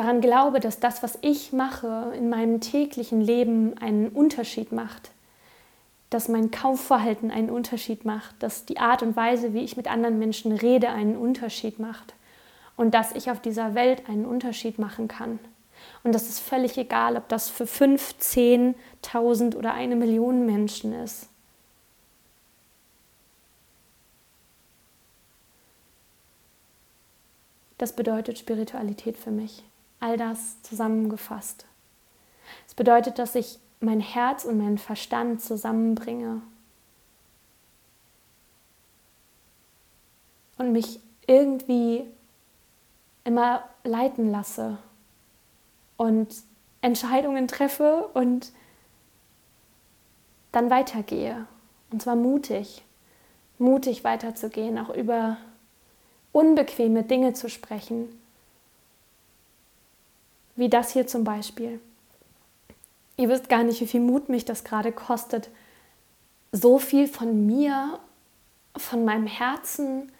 daran 0.00 0.22
glaube, 0.22 0.60
dass 0.60 0.80
das, 0.80 1.02
was 1.02 1.18
ich 1.20 1.52
mache 1.52 2.12
in 2.16 2.30
meinem 2.30 2.62
täglichen 2.62 3.20
Leben 3.20 3.76
einen 3.76 4.08
Unterschied 4.08 4.72
macht, 4.72 5.10
dass 6.08 6.28
mein 6.28 6.50
Kaufverhalten 6.50 7.30
einen 7.30 7.50
Unterschied 7.50 8.06
macht, 8.06 8.42
dass 8.42 8.64
die 8.64 8.78
Art 8.78 9.02
und 9.02 9.14
Weise, 9.14 9.52
wie 9.52 9.62
ich 9.62 9.76
mit 9.76 9.88
anderen 9.88 10.18
Menschen 10.18 10.52
rede, 10.52 10.88
einen 10.88 11.18
Unterschied 11.18 11.78
macht 11.78 12.14
und 12.78 12.94
dass 12.94 13.12
ich 13.12 13.30
auf 13.30 13.42
dieser 13.42 13.74
Welt 13.74 14.08
einen 14.08 14.24
Unterschied 14.24 14.78
machen 14.78 15.06
kann. 15.06 15.38
Und 16.02 16.14
das 16.14 16.30
ist 16.30 16.40
völlig 16.40 16.78
egal, 16.78 17.18
ob 17.18 17.28
das 17.28 17.50
für 17.50 17.66
fünf, 17.66 18.16
zehn, 18.16 18.74
tausend 19.02 19.54
oder 19.54 19.74
eine 19.74 19.96
Million 19.96 20.46
Menschen 20.46 20.94
ist. 20.94 21.28
Das 27.76 27.94
bedeutet 27.94 28.38
Spiritualität 28.38 29.18
für 29.18 29.30
mich. 29.30 29.62
All 30.00 30.16
das 30.16 30.60
zusammengefasst. 30.62 31.66
Es 32.66 32.74
bedeutet, 32.74 33.18
dass 33.18 33.34
ich 33.34 33.58
mein 33.80 34.00
Herz 34.00 34.44
und 34.44 34.58
meinen 34.58 34.78
Verstand 34.78 35.42
zusammenbringe 35.42 36.42
und 40.58 40.72
mich 40.72 41.00
irgendwie 41.26 42.04
immer 43.24 43.64
leiten 43.84 44.30
lasse 44.30 44.78
und 45.96 46.28
Entscheidungen 46.82 47.48
treffe 47.48 48.08
und 48.14 48.52
dann 50.52 50.70
weitergehe. 50.70 51.46
Und 51.90 52.02
zwar 52.02 52.16
mutig, 52.16 52.82
mutig 53.58 54.04
weiterzugehen, 54.04 54.78
auch 54.78 54.94
über 54.94 55.38
unbequeme 56.32 57.02
Dinge 57.02 57.32
zu 57.32 57.48
sprechen, 57.48 58.08
wie 60.60 60.68
das 60.68 60.92
hier 60.92 61.06
zum 61.06 61.24
Beispiel. 61.24 61.80
Ihr 63.16 63.30
wisst 63.30 63.48
gar 63.48 63.64
nicht, 63.64 63.80
wie 63.80 63.86
viel 63.86 64.00
Mut 64.00 64.28
mich 64.28 64.44
das 64.44 64.62
gerade 64.62 64.92
kostet, 64.92 65.48
so 66.52 66.78
viel 66.78 67.08
von 67.08 67.46
mir, 67.46 67.98
von 68.76 69.06
meinem 69.06 69.26
Herzen, 69.26 70.12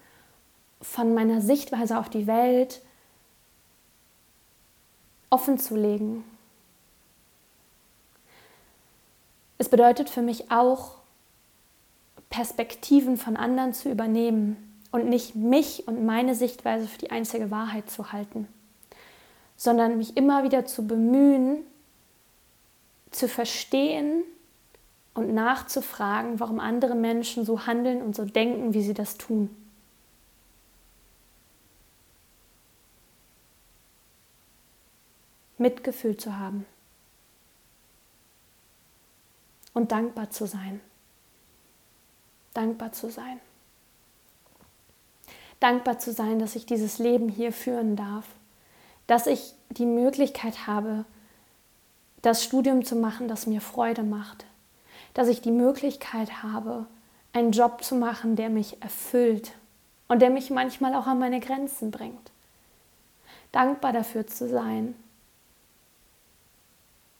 von 0.81 1.13
meiner 1.13 1.41
Sichtweise 1.41 1.99
auf 1.99 2.09
die 2.09 2.25
Welt 2.25 2.81
offen 5.29 5.59
zu 5.59 5.75
legen. 5.75 6.23
Es 9.59 9.69
bedeutet 9.69 10.09
für 10.09 10.23
mich 10.23 10.49
auch, 10.49 10.95
Perspektiven 12.31 13.17
von 13.17 13.37
anderen 13.37 13.73
zu 13.73 13.91
übernehmen 13.91 14.79
und 14.91 15.07
nicht 15.07 15.35
mich 15.35 15.87
und 15.87 16.03
meine 16.03 16.33
Sichtweise 16.33 16.87
für 16.87 16.97
die 16.97 17.11
einzige 17.11 17.51
Wahrheit 17.51 17.91
zu 17.91 18.11
halten, 18.11 18.47
sondern 19.61 19.99
mich 19.99 20.17
immer 20.17 20.41
wieder 20.41 20.65
zu 20.65 20.87
bemühen, 20.87 21.63
zu 23.11 23.27
verstehen 23.27 24.23
und 25.13 25.35
nachzufragen, 25.35 26.39
warum 26.39 26.59
andere 26.59 26.95
Menschen 26.95 27.45
so 27.45 27.67
handeln 27.67 28.01
und 28.01 28.15
so 28.15 28.25
denken, 28.25 28.73
wie 28.73 28.81
sie 28.81 28.95
das 28.95 29.19
tun. 29.19 29.55
Mitgefühl 35.59 36.17
zu 36.17 36.39
haben 36.39 36.65
und 39.75 39.91
dankbar 39.91 40.31
zu 40.31 40.47
sein. 40.47 40.81
Dankbar 42.55 42.93
zu 42.93 43.11
sein. 43.11 43.39
Dankbar 45.59 45.99
zu 45.99 46.11
sein, 46.11 46.39
dass 46.39 46.55
ich 46.55 46.65
dieses 46.65 46.97
Leben 46.97 47.29
hier 47.29 47.53
führen 47.53 47.95
darf, 47.95 48.25
dass 49.11 49.27
ich 49.27 49.55
die 49.71 49.85
Möglichkeit 49.85 50.67
habe, 50.67 51.03
das 52.21 52.45
Studium 52.45 52.85
zu 52.85 52.95
machen, 52.95 53.27
das 53.27 53.45
mir 53.45 53.59
Freude 53.59 54.03
macht, 54.03 54.45
dass 55.13 55.27
ich 55.27 55.41
die 55.41 55.51
Möglichkeit 55.51 56.43
habe, 56.43 56.85
einen 57.33 57.51
Job 57.51 57.83
zu 57.83 57.95
machen, 57.95 58.37
der 58.37 58.49
mich 58.49 58.81
erfüllt 58.81 59.51
und 60.07 60.21
der 60.21 60.29
mich 60.29 60.49
manchmal 60.49 60.95
auch 60.95 61.07
an 61.07 61.19
meine 61.19 61.41
Grenzen 61.41 61.91
bringt. 61.91 62.31
Dankbar 63.51 63.91
dafür 63.91 64.27
zu 64.27 64.47
sein, 64.47 64.95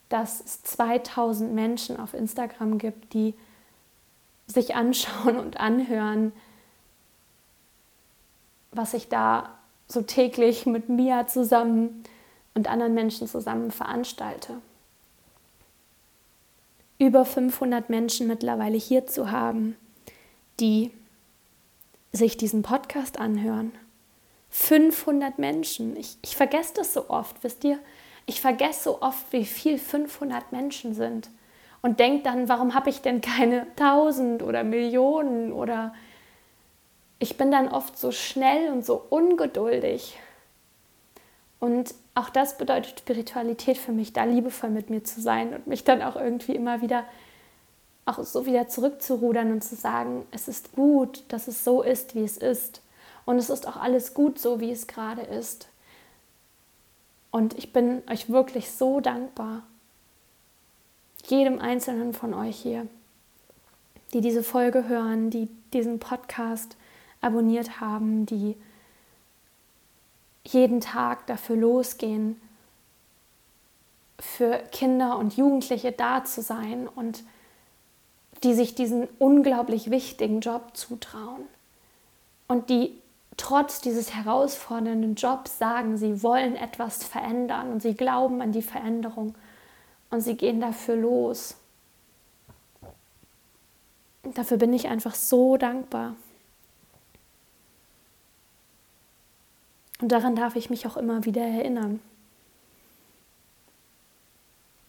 dass 0.08 0.40
es 0.40 0.64
2000 0.64 1.52
Menschen 1.52 2.00
auf 2.00 2.14
Instagram 2.14 2.78
gibt, 2.78 3.12
die 3.12 3.34
sich 4.48 4.76
anschauen 4.76 5.38
und 5.38 5.60
anhören, 5.60 6.32
was 8.72 8.94
ich 8.94 9.10
da 9.10 9.58
so 9.92 10.02
täglich 10.02 10.66
mit 10.66 10.90
Mia 10.90 11.28
zusammen 11.28 12.04
und 12.54 12.70
anderen 12.70 12.94
Menschen 12.94 13.28
zusammen 13.28 13.72
veranstalte. 13.72 14.54
Über 16.98 17.26
500 17.26 17.90
Menschen 17.90 18.28
mittlerweile 18.28 18.78
hier 18.78 19.08
zu 19.08 19.32
haben, 19.32 19.76
die 20.60 20.92
sich 22.14 22.38
diesen 22.38 22.62
Podcast 22.62 23.20
anhören. 23.20 23.72
500 24.52 25.40
Menschen. 25.40 25.96
Ich, 25.98 26.18
ich 26.22 26.36
vergesse 26.36 26.74
das 26.76 26.94
so 26.94 27.10
oft, 27.10 27.44
wisst 27.44 27.64
ihr? 27.64 27.80
Ich 28.26 28.40
vergesse 28.40 28.84
so 28.84 29.02
oft, 29.02 29.26
wie 29.32 29.46
viel 29.46 29.78
500 29.78 30.52
Menschen 30.52 30.94
sind 30.94 31.30
und 31.82 32.00
denke 32.00 32.24
dann, 32.24 32.48
warum 32.48 32.76
habe 32.76 32.90
ich 32.90 33.02
denn 33.02 33.22
keine 33.22 33.66
1000 33.78 34.44
oder 34.44 34.64
Millionen 34.64 35.52
oder 35.52 35.94
ich 37.22 37.38
bin 37.38 37.52
dann 37.52 37.68
oft 37.68 38.00
so 38.00 38.12
schnell 38.12 38.72
und 38.72 38.84
so 38.84 39.06
ungeduldig. 39.12 40.18
Und 41.60 41.94
auch 42.16 42.30
das 42.30 42.58
bedeutet 42.58 43.00
Spiritualität 43.00 43.78
für 43.78 43.92
mich, 43.92 44.12
da 44.12 44.24
liebevoll 44.24 44.72
mit 44.72 44.90
mir 44.90 45.04
zu 45.04 45.22
sein 45.22 45.54
und 45.54 45.68
mich 45.68 45.84
dann 45.84 46.02
auch 46.02 46.16
irgendwie 46.16 46.56
immer 46.56 46.82
wieder 46.82 47.06
auch 48.08 48.24
so 48.24 48.48
wieder 48.48 48.68
zurückzurudern 48.68 49.52
und 49.52 49.64
zu 49.64 49.76
sagen, 49.76 50.26
es 50.32 50.48
ist 50.48 50.72
gut, 50.72 51.24
dass 51.28 51.48
es 51.48 51.64
so 51.64 51.84
ist, 51.84 52.16
wie 52.16 52.24
es 52.24 52.38
ist. 52.38 52.82
Und 53.26 53.38
es 53.38 53.52
ist 53.52 53.68
auch 53.68 53.78
alles 53.78 54.16
gut 54.16 54.40
so, 54.40 54.60
wie 54.60 54.72
es 54.72 54.88
gerade 54.88 55.22
ist. 55.22 55.70
Und 57.30 57.56
ich 57.56 57.72
bin 57.72 58.02
euch 58.10 58.32
wirklich 58.32 58.72
so 58.72 59.00
dankbar, 59.00 59.62
jedem 61.28 61.60
Einzelnen 61.60 62.16
von 62.16 62.34
euch 62.34 62.58
hier, 62.58 62.88
die 64.12 64.22
diese 64.22 64.42
Folge 64.42 64.88
hören, 64.88 65.30
die 65.30 65.50
diesen 65.72 66.00
Podcast 66.00 66.76
abonniert 67.22 67.80
haben, 67.80 68.26
die 68.26 68.58
jeden 70.44 70.82
Tag 70.82 71.28
dafür 71.28 71.56
losgehen, 71.56 72.40
für 74.20 74.60
Kinder 74.72 75.18
und 75.18 75.36
Jugendliche 75.36 75.92
da 75.92 76.24
zu 76.24 76.42
sein 76.42 76.88
und 76.88 77.24
die 78.44 78.54
sich 78.54 78.76
diesen 78.76 79.08
unglaublich 79.20 79.90
wichtigen 79.90 80.42
Job 80.42 80.76
zutrauen 80.76 81.44
und 82.48 82.70
die 82.70 83.00
trotz 83.38 83.82
dieses 83.82 84.14
herausfordernden 84.14 85.16
Jobs 85.16 85.58
sagen, 85.58 85.98
sie 85.98 86.22
wollen 86.22 86.56
etwas 86.56 87.04
verändern 87.04 87.72
und 87.72 87.82
sie 87.82 87.96
glauben 87.96 88.42
an 88.42 88.52
die 88.52 88.62
Veränderung 88.62 89.36
und 90.10 90.22
sie 90.22 90.36
gehen 90.36 90.62
dafür 90.62 90.96
los. 90.96 91.56
Dafür 94.24 94.58
bin 94.58 94.74
ich 94.74 94.88
einfach 94.88 95.16
so 95.16 95.58
dankbar. 95.58 96.16
Und 100.02 100.12
daran 100.12 100.36
darf 100.36 100.56
ich 100.56 100.70
mich 100.70 100.88
auch 100.88 100.98
immer 100.98 101.26
wieder 101.26 101.44
erinnern. 101.44 102.02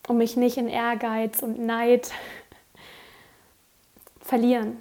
Um 0.09 0.19
mich 0.19 0.37
nicht 0.37 0.57
in 0.57 0.69
Ehrgeiz 0.69 1.43
und 1.43 1.61
Neid 1.61 2.11
verlieren. 4.21 4.79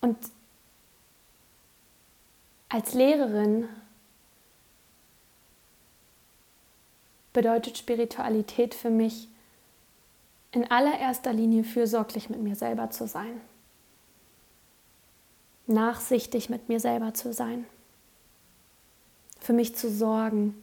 Und 0.00 0.16
als 2.68 2.94
Lehrerin 2.94 3.68
bedeutet 7.32 7.78
Spiritualität 7.78 8.74
für 8.74 8.90
mich 8.90 9.28
in 10.52 10.70
allererster 10.70 11.32
Linie 11.32 11.64
fürsorglich 11.64 12.30
mit 12.30 12.40
mir 12.40 12.56
selber 12.56 12.90
zu 12.90 13.06
sein, 13.06 13.40
nachsichtig 15.66 16.50
mit 16.50 16.68
mir 16.68 16.80
selber 16.80 17.14
zu 17.14 17.32
sein, 17.32 17.64
für 19.40 19.52
mich 19.52 19.76
zu 19.76 19.90
sorgen, 19.90 20.54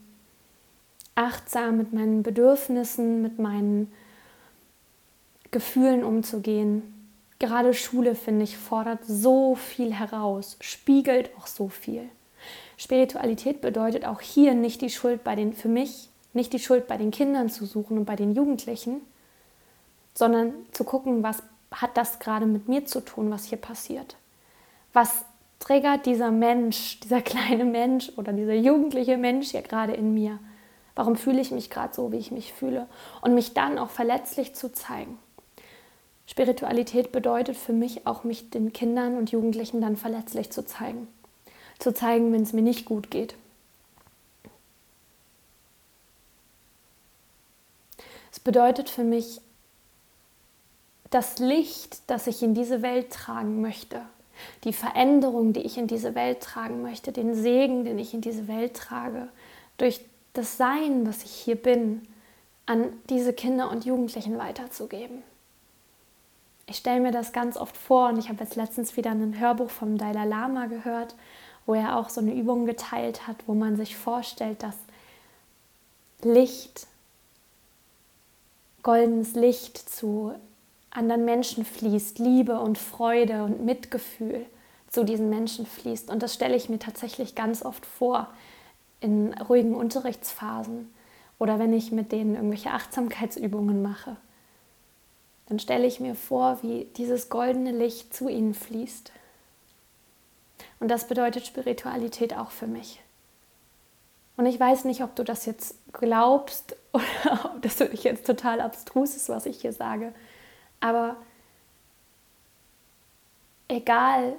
achtsam 1.16 1.78
mit 1.78 1.94
meinen 1.94 2.24
Bedürfnissen, 2.24 3.22
mit 3.22 3.40
meinen 3.40 3.92
Gefühlen 5.52 6.04
umzugehen, 6.04 7.00
Gerade 7.40 7.74
Schule, 7.74 8.16
finde 8.16 8.44
ich, 8.44 8.58
fordert 8.58 9.00
so 9.06 9.56
viel 9.56 9.94
heraus, 9.94 10.58
spiegelt 10.60 11.32
auch 11.38 11.48
so 11.48 11.70
viel. 11.70 12.10
Spiritualität 12.78 13.62
bedeutet 13.62 14.06
auch 14.06 14.20
hier 14.20 14.54
nicht 14.54 14.82
die 14.82 14.90
Schuld 14.90 15.24
bei 15.24 15.36
den, 15.36 15.54
für 15.54 15.70
mich, 15.70 16.10
nicht 16.34 16.52
die 16.52 16.60
Schuld 16.60 16.88
bei 16.88 16.98
den 16.98 17.12
Kindern 17.12 17.50
zu 17.50 17.66
suchen 17.66 17.98
und 17.98 18.06
bei 18.06 18.18
den 18.18 18.36
Jugendlichen, 18.36 19.02
sondern 20.14 20.54
zu 20.74 20.84
gucken, 20.84 21.24
was 21.24 21.42
hat 21.72 21.96
das 21.96 22.20
gerade 22.20 22.46
mit 22.46 22.68
mir 22.68 22.86
zu 22.86 23.00
tun, 23.00 23.32
was 23.32 23.46
hier 23.46 23.58
passiert. 23.58 24.18
Was 24.94 25.26
triggert 25.60 26.06
dieser 26.06 26.32
Mensch, 26.32 27.00
dieser 27.02 27.22
kleine 27.24 27.66
Mensch 27.66 28.12
oder 28.18 28.34
dieser 28.34 28.56
jugendliche 28.56 29.18
Mensch 29.18 29.52
hier 29.52 29.62
gerade 29.62 29.94
in 29.94 30.14
mir? 30.14 30.40
Warum 30.96 31.16
fühle 31.16 31.40
ich 31.40 31.52
mich 31.52 31.70
gerade 31.70 31.94
so, 31.94 32.12
wie 32.12 32.18
ich 32.18 32.32
mich 32.32 32.52
fühle? 32.54 32.88
Und 33.22 33.34
mich 33.34 33.54
dann 33.54 33.78
auch 33.78 33.90
verletzlich 33.90 34.54
zu 34.56 34.72
zeigen. 34.74 35.18
Spiritualität 36.26 37.12
bedeutet 37.12 37.58
für 37.58 37.74
mich 37.74 38.06
auch, 38.06 38.24
mich 38.24 38.50
den 38.50 38.74
Kindern 38.74 39.18
und 39.18 39.32
Jugendlichen 39.32 39.82
dann 39.82 39.98
verletzlich 39.98 40.52
zu 40.52 40.66
zeigen. 40.66 41.08
Zu 41.80 41.94
zeigen, 41.94 42.32
wenn 42.34 42.44
es 42.44 42.54
mir 42.54 42.62
nicht 42.62 42.86
gut 42.86 43.10
geht. 43.10 43.36
Es 48.32 48.40
bedeutet 48.40 48.90
für 48.90 49.04
mich, 49.04 49.42
das 51.10 51.40
Licht, 51.40 52.02
das 52.08 52.28
ich 52.28 52.44
in 52.44 52.54
diese 52.54 52.82
Welt 52.82 53.12
tragen 53.12 53.62
möchte, 53.62 54.02
die 54.64 54.74
Veränderung, 54.74 55.54
die 55.54 55.62
ich 55.62 55.78
in 55.78 55.88
diese 55.88 56.16
Welt 56.16 56.42
tragen 56.42 56.82
möchte, 56.82 57.12
den 57.12 57.36
Segen, 57.36 57.86
den 57.86 58.00
ich 58.00 58.14
in 58.14 58.22
diese 58.22 58.48
Welt 58.48 58.76
trage, 58.76 59.30
durch 59.78 60.02
das 60.34 60.58
Sein, 60.58 61.08
was 61.08 61.24
ich 61.24 61.32
hier 61.32 61.56
bin, 61.56 62.08
an 62.66 62.94
diese 63.10 63.34
Kinder 63.34 63.72
und 63.72 63.86
Jugendlichen 63.86 64.38
weiterzugeben. 64.38 65.24
Ich 66.68 66.78
stelle 66.78 67.00
mir 67.00 67.12
das 67.12 67.34
ganz 67.34 67.58
oft 67.58 67.76
vor 67.76 68.10
und 68.10 68.20
ich 68.20 68.30
habe 68.30 68.44
jetzt 68.44 68.56
letztens 68.56 68.96
wieder 68.96 69.10
ein 69.10 69.40
Hörbuch 69.40 69.72
vom 69.72 69.98
Dalai 69.98 70.26
Lama 70.26 70.68
gehört, 70.68 71.16
wo 71.66 71.74
er 71.74 71.98
auch 71.98 72.10
so 72.10 72.22
eine 72.22 72.36
Übung 72.36 72.68
geteilt 72.68 73.28
hat, 73.28 73.38
wo 73.48 73.56
man 73.56 73.76
sich 73.76 73.98
vorstellt, 73.98 74.62
dass 74.62 74.76
Licht, 76.22 76.86
goldenes 78.84 79.34
Licht 79.34 79.78
zu 79.78 80.36
anderen 80.92 81.26
Menschen 81.26 81.66
fließt, 81.66 82.20
Liebe 82.20 82.60
und 82.60 82.78
Freude 82.78 83.44
und 83.44 83.64
Mitgefühl 83.64 84.46
zu 84.90 85.04
diesen 85.04 85.30
Menschen 85.30 85.66
fließt. 85.66 86.10
Und 86.10 86.24
das 86.24 86.34
stelle 86.34 86.56
ich 86.56 86.70
mir 86.70 86.80
tatsächlich 86.80 87.36
ganz 87.36 87.64
oft 87.64 87.86
vor 87.86 88.28
in 89.02 89.34
ruhigen 89.34 89.76
Unterrichtsphasen 89.76 90.92
oder 91.38 91.60
wenn 91.60 91.74
ich 91.74 91.92
mit 91.92 92.12
denen 92.12 92.36
irgendwelche 92.36 92.72
Achtsamkeitsübungen 92.72 93.82
mache. 93.82 94.18
Dann 95.48 95.60
stelle 95.60 95.88
ich 95.88 96.00
mir 96.00 96.16
vor, 96.16 96.60
wie 96.62 96.88
dieses 96.98 97.30
goldene 97.30 97.72
Licht 97.72 98.14
zu 98.14 98.28
ihnen 98.28 98.54
fließt. 98.54 99.12
Und 100.80 100.90
das 100.90 101.08
bedeutet 101.08 101.46
Spiritualität 101.46 102.36
auch 102.36 102.52
für 102.52 102.68
mich. 102.68 103.02
Und 104.38 104.46
ich 104.46 104.60
weiß 104.60 104.86
nicht, 104.86 105.04
ob 105.04 105.16
du 105.16 105.24
das 105.24 105.46
jetzt 105.46 105.76
glaubst 105.92 106.76
oder 106.94 107.46
ob 107.46 107.62
das 107.62 107.76
für 107.76 107.86
dich 107.86 108.04
jetzt 108.04 108.26
total 108.26 108.62
abstrus 108.62 109.16
ist, 109.16 109.30
was 109.30 109.46
ich 109.46 109.62
hier 109.62 109.74
sage. 109.74 110.14
Aber 110.80 111.18
egal, 113.68 114.36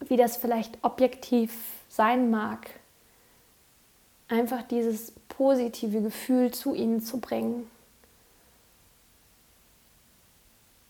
wie 0.00 0.16
das 0.16 0.36
vielleicht 0.36 0.78
objektiv 0.82 1.52
sein 1.88 2.30
mag, 2.30 2.70
einfach 4.28 4.62
dieses 4.62 5.12
positive 5.28 6.02
Gefühl 6.02 6.52
zu 6.52 6.74
ihnen 6.74 7.00
zu 7.00 7.18
bringen, 7.18 7.70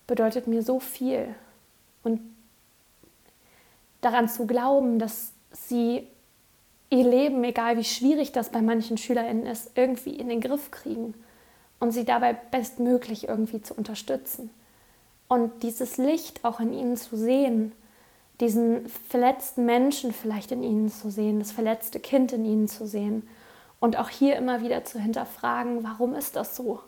bedeutet 0.07 0.47
mir 0.47 0.63
so 0.63 0.81
viel. 0.81 1.35
Und 2.03 2.21
daran 4.01 4.29
zu 4.29 4.47
glauben, 4.47 4.99
dass 4.99 5.33
sie 5.53 6.07
ihr 6.89 7.05
Leben, 7.05 7.45
egal 7.45 7.77
wie 7.77 7.85
schwierig 7.85 8.33
das 8.33 8.51
bei 8.51 8.63
manchen 8.63 8.99
SchülerInnen 8.99 9.47
ist, 9.47 9.71
irgendwie 9.77 10.17
in 10.17 10.29
den 10.29 10.41
Griff 10.41 10.71
kriegen 10.71 11.15
und 11.81 11.93
sie 11.93 12.05
dabei 12.05 12.35
bestmöglich 12.35 13.29
irgendwie 13.29 13.63
zu 13.63 13.75
unterstützen. 13.75 14.51
Und 15.29 15.63
dieses 15.63 15.97
Licht 15.97 16.45
auch 16.45 16.61
in 16.61 16.73
ihnen 16.73 16.97
zu 16.97 17.17
sehen, 17.17 17.73
diesen 18.41 18.89
verletzten 18.89 19.67
Menschen 19.67 20.13
vielleicht 20.13 20.53
in 20.53 20.63
ihnen 20.63 20.91
zu 20.91 21.11
sehen, 21.11 21.39
das 21.39 21.53
verletzte 21.53 22.01
Kind 22.01 22.33
in 22.33 22.45
ihnen 22.45 22.69
zu 22.69 22.87
sehen 22.87 23.29
und 23.81 23.99
auch 23.99 24.09
hier 24.09 24.37
immer 24.37 24.63
wieder 24.63 24.85
zu 24.85 24.99
hinterfragen, 24.99 25.83
warum 25.85 26.15
ist 26.15 26.37
das 26.37 26.57
so? 26.57 26.81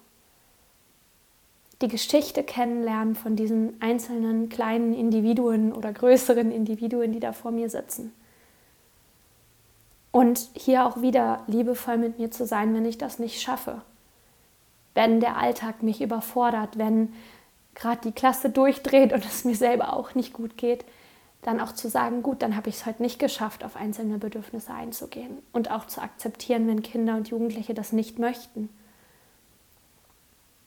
Die 1.81 1.89
Geschichte 1.89 2.45
kennenlernen 2.45 3.17
von 3.17 3.35
diesen 3.35 3.81
einzelnen 3.81 4.49
kleinen 4.49 4.95
Individuen 4.95 5.73
oder 5.73 5.93
größeren 5.93 6.53
Individuen, 6.53 7.13
die 7.13 7.21
da 7.21 7.33
vor 7.33 7.51
mir 7.51 7.69
sitzen. 7.69 8.13
Und 10.13 10.51
hier 10.55 10.87
auch 10.87 11.01
wieder 11.01 11.43
liebevoll 11.47 11.97
mit 11.97 12.19
mir 12.19 12.31
zu 12.31 12.47
sein, 12.47 12.75
wenn 12.75 12.85
ich 12.85 12.99
das 12.99 13.19
nicht 13.19 13.41
schaffe. 13.41 13.83
Wenn 14.95 15.21
der 15.21 15.37
Alltag 15.37 15.83
mich 15.83 16.01
überfordert, 16.01 16.79
wenn 16.79 17.13
gerade 17.75 18.01
die 18.03 18.13
Klasse 18.13 18.51
durchdreht 18.51 19.13
und 19.13 19.25
es 19.25 19.45
mir 19.45 19.57
selber 19.57 19.95
auch 19.95 20.15
nicht 20.15 20.33
gut 20.33 20.57
geht, 20.57 20.85
dann 21.43 21.61
auch 21.61 21.73
zu 21.73 21.89
sagen, 21.89 22.23
gut, 22.23 22.41
dann 22.43 22.57
habe 22.57 22.69
ich 22.69 22.77
es 22.77 22.87
heute 22.87 23.03
nicht 23.03 23.19
geschafft, 23.19 23.65
auf 23.65 23.75
einzelne 23.75 24.19
Bedürfnisse 24.19 24.73
einzugehen 24.73 25.39
und 25.53 25.71
auch 25.71 25.87
zu 25.87 26.01
akzeptieren, 26.01 26.69
wenn 26.69 26.83
Kinder 26.83 27.17
und 27.17 27.29
Jugendliche 27.29 27.75
das 27.75 27.93
nicht 27.93 28.19
möchten, 28.19 28.69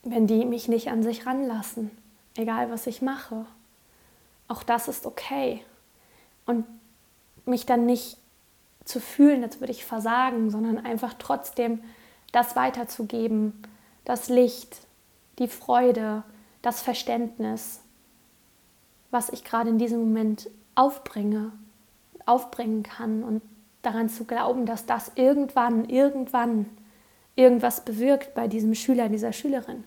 wenn 0.03 0.27
die 0.27 0.45
mich 0.45 0.67
nicht 0.67 0.89
an 0.89 1.01
sich 1.01 1.25
ranlassen, 1.25 1.91
egal 2.35 2.69
was 2.69 2.87
ich 2.87 3.01
mache. 3.01 3.45
Auch 4.47 4.63
das 4.63 4.87
ist 4.87 5.05
okay. 5.05 5.63
Und 6.45 6.65
mich 7.45 7.65
dann 7.65 7.85
nicht 7.85 8.17
zu 8.83 8.99
fühlen, 8.99 9.43
als 9.43 9.59
würde 9.59 9.71
ich 9.71 9.85
versagen, 9.85 10.51
sondern 10.51 10.85
einfach 10.85 11.15
trotzdem 11.17 11.81
das 12.31 12.55
weiterzugeben, 12.55 13.53
das 14.05 14.29
Licht, 14.29 14.77
die 15.39 15.47
Freude, 15.47 16.23
das 16.61 16.81
Verständnis, 16.81 17.81
was 19.11 19.29
ich 19.29 19.43
gerade 19.43 19.69
in 19.69 19.77
diesem 19.77 19.99
Moment 19.99 20.49
aufbringe, 20.75 21.51
aufbringen 22.25 22.83
kann 22.83 23.23
und 23.23 23.41
daran 23.81 24.09
zu 24.09 24.25
glauben, 24.25 24.65
dass 24.65 24.85
das 24.85 25.11
irgendwann, 25.15 25.89
irgendwann 25.89 26.65
irgendwas 27.35 27.81
bewirkt 27.81 28.33
bei 28.33 28.47
diesem 28.47 28.75
Schüler, 28.75 29.09
dieser 29.09 29.33
Schülerin. 29.33 29.83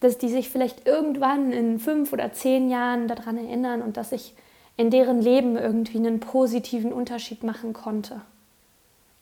Dass 0.00 0.18
die 0.18 0.28
sich 0.28 0.48
vielleicht 0.48 0.86
irgendwann 0.86 1.52
in 1.52 1.78
fünf 1.80 2.12
oder 2.12 2.32
zehn 2.32 2.70
Jahren 2.70 3.08
daran 3.08 3.36
erinnern 3.36 3.82
und 3.82 3.96
dass 3.96 4.12
ich 4.12 4.34
in 4.76 4.90
deren 4.90 5.20
Leben 5.20 5.56
irgendwie 5.56 5.98
einen 5.98 6.20
positiven 6.20 6.92
Unterschied 6.92 7.42
machen 7.42 7.72
konnte. 7.72 8.20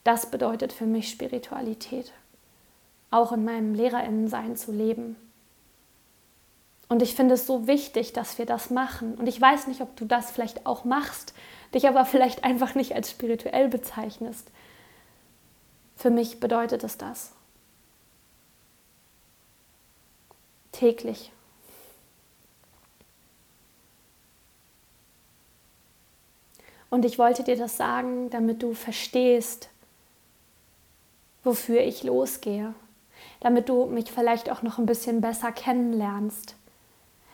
Das 0.03 0.27
bedeutet 0.27 0.71
für 0.71 0.85
mich 0.85 1.09
Spiritualität. 1.09 2.13
Auch 3.09 3.31
in 3.31 3.45
meinem 3.45 3.73
Lehrerinnensein 3.73 4.55
zu 4.55 4.71
leben. 4.71 5.15
Und 6.89 7.01
ich 7.01 7.15
finde 7.15 7.35
es 7.35 7.45
so 7.45 7.67
wichtig, 7.67 8.13
dass 8.13 8.37
wir 8.37 8.45
das 8.45 8.69
machen. 8.69 9.15
Und 9.15 9.27
ich 9.27 9.39
weiß 9.39 9.67
nicht, 9.67 9.81
ob 9.81 9.95
du 9.95 10.05
das 10.05 10.31
vielleicht 10.31 10.65
auch 10.65 10.83
machst, 10.83 11.33
dich 11.73 11.87
aber 11.87 12.05
vielleicht 12.05 12.43
einfach 12.43 12.75
nicht 12.75 12.93
als 12.95 13.11
spirituell 13.11 13.67
bezeichnest. 13.67 14.51
Für 15.95 16.09
mich 16.09 16.39
bedeutet 16.39 16.83
es 16.83 16.97
das. 16.97 17.31
Täglich 20.71 21.31
Und 26.89 27.03
ich 27.05 27.19
wollte 27.19 27.43
dir 27.43 27.57
das 27.57 27.77
sagen, 27.77 28.29
damit 28.29 28.63
du 28.63 28.73
verstehst, 28.73 29.69
wofür 31.43 31.81
ich 31.81 32.03
losgehe, 32.03 32.73
damit 33.39 33.69
du 33.69 33.85
mich 33.85 34.11
vielleicht 34.11 34.49
auch 34.49 34.61
noch 34.61 34.77
ein 34.77 34.85
bisschen 34.85 35.21
besser 35.21 35.51
kennenlernst, 35.51 36.55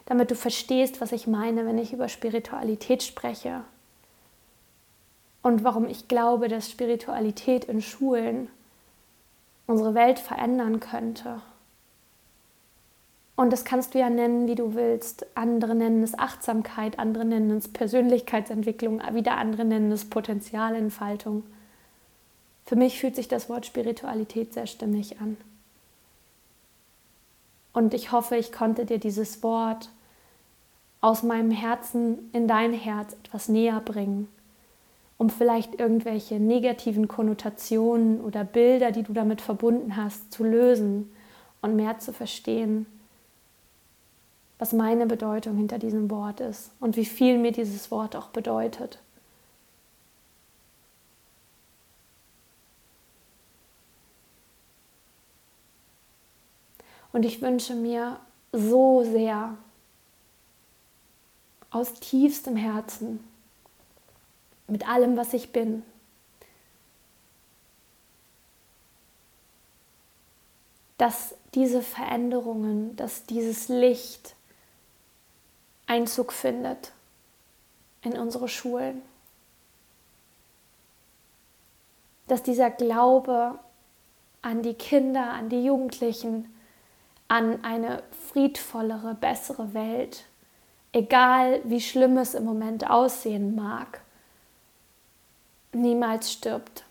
damit 0.05 0.31
du 0.31 0.35
verstehst, 0.35 1.01
was 1.01 1.11
ich 1.11 1.27
meine, 1.27 1.65
wenn 1.65 1.77
ich 1.77 1.93
über 1.93 2.09
Spiritualität 2.09 3.03
spreche 3.03 3.61
und 5.41 5.63
warum 5.63 5.87
ich 5.87 6.07
glaube, 6.07 6.47
dass 6.47 6.69
Spiritualität 6.69 7.65
in 7.65 7.81
Schulen 7.81 8.49
unsere 9.67 9.93
Welt 9.93 10.19
verändern 10.19 10.79
könnte 10.79 11.41
und 13.35 13.51
das 13.51 13.65
kannst 13.65 13.93
du 13.93 13.99
ja 13.99 14.09
nennen, 14.09 14.47
wie 14.47 14.55
du 14.55 14.75
willst. 14.75 15.25
Andere 15.35 15.73
nennen 15.73 16.03
es 16.03 16.17
Achtsamkeit, 16.17 16.99
andere 16.99 17.25
nennen 17.25 17.57
es 17.57 17.67
Persönlichkeitsentwicklung, 17.67 19.01
wieder 19.13 19.37
andere 19.37 19.65
nennen 19.65 19.91
es 19.91 20.07
Potenzialentfaltung. 20.07 21.43
Für 22.65 22.75
mich 22.75 22.99
fühlt 22.99 23.15
sich 23.15 23.27
das 23.27 23.49
Wort 23.49 23.65
Spiritualität 23.65 24.53
sehr 24.53 24.67
stimmig 24.67 25.19
an. 25.19 25.37
Und 27.73 27.93
ich 27.93 28.11
hoffe, 28.11 28.37
ich 28.37 28.51
konnte 28.51 28.85
dir 28.85 28.99
dieses 28.99 29.43
Wort 29.43 29.89
aus 31.01 31.23
meinem 31.23 31.51
Herzen 31.51 32.29
in 32.31 32.47
dein 32.47 32.71
Herz 32.71 33.13
etwas 33.13 33.49
näher 33.49 33.81
bringen, 33.81 34.27
um 35.17 35.29
vielleicht 35.29 35.79
irgendwelche 35.79 36.35
negativen 36.35 37.07
Konnotationen 37.07 38.21
oder 38.21 38.43
Bilder, 38.43 38.91
die 38.91 39.03
du 39.03 39.11
damit 39.11 39.41
verbunden 39.41 39.97
hast, 39.97 40.31
zu 40.31 40.43
lösen 40.43 41.11
und 41.61 41.75
mehr 41.75 41.99
zu 41.99 42.13
verstehen 42.13 42.85
was 44.63 44.71
meine 44.71 45.07
Bedeutung 45.07 45.57
hinter 45.57 45.77
diesem 45.77 46.09
Wort 46.09 46.39
ist 46.39 46.71
und 46.79 46.95
wie 46.95 47.03
viel 47.03 47.37
mir 47.37 47.51
dieses 47.51 47.91
Wort 47.91 48.15
auch 48.15 48.27
bedeutet. 48.27 48.99
Und 57.13 57.23
ich 57.23 57.41
wünsche 57.41 57.75
mir 57.75 58.19
so 58.51 59.03
sehr 59.03 59.57
aus 61.69 61.93
tiefstem 61.93 62.55
Herzen, 62.57 63.23
mit 64.67 64.87
allem, 64.87 65.17
was 65.17 65.33
ich 65.33 65.51
bin, 65.51 65.83
dass 70.97 71.35
diese 71.53 71.81
Veränderungen, 71.81 72.95
dass 72.95 73.25
dieses 73.25 73.67
Licht, 73.67 74.35
Einzug 75.85 76.31
findet 76.31 76.91
in 78.01 78.17
unsere 78.17 78.47
Schulen. 78.47 79.01
Dass 82.27 82.41
dieser 82.41 82.69
Glaube 82.69 83.59
an 84.41 84.63
die 84.63 84.73
Kinder, 84.73 85.31
an 85.31 85.49
die 85.49 85.63
Jugendlichen, 85.63 86.53
an 87.27 87.63
eine 87.63 88.03
friedvollere, 88.31 89.15
bessere 89.15 89.73
Welt, 89.73 90.25
egal 90.91 91.61
wie 91.63 91.81
schlimm 91.81 92.17
es 92.17 92.33
im 92.33 92.45
Moment 92.45 92.89
aussehen 92.89 93.55
mag, 93.55 94.01
niemals 95.71 96.31
stirbt. 96.31 96.83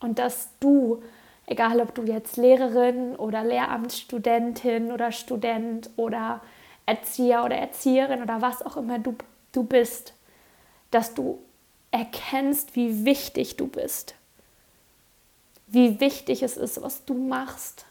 Und 0.00 0.18
dass 0.18 0.48
du 0.58 1.02
Egal, 1.46 1.80
ob 1.80 1.94
du 1.94 2.02
jetzt 2.04 2.36
Lehrerin 2.36 3.16
oder 3.16 3.44
Lehramtsstudentin 3.44 4.92
oder 4.92 5.12
Student 5.12 5.90
oder 5.96 6.40
Erzieher 6.86 7.44
oder 7.44 7.56
Erzieherin 7.56 8.22
oder 8.22 8.40
was 8.40 8.64
auch 8.64 8.76
immer 8.76 8.98
du, 8.98 9.14
du 9.52 9.64
bist, 9.64 10.14
dass 10.90 11.14
du 11.14 11.38
erkennst, 11.90 12.76
wie 12.76 13.04
wichtig 13.04 13.56
du 13.56 13.66
bist, 13.66 14.14
wie 15.72 16.00
wichtig 16.00 16.42
es 16.42 16.56
ist, 16.56 16.82
was 16.82 17.04
du 17.04 17.14
machst, 17.14 17.86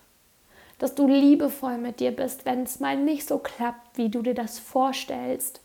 dass 0.78 0.96
du 0.96 1.08
liebevoll 1.08 1.78
mit 1.78 2.00
dir 2.00 2.12
bist, 2.12 2.46
wenn 2.46 2.63
es 2.63 2.80
mal 2.80 2.96
nicht 2.96 3.28
so 3.28 3.39
klappt, 3.39 3.98
wie 3.98 4.10
du 4.10 4.22
dir 4.22 4.36
das 4.36 4.60
vorstellst 4.60 5.62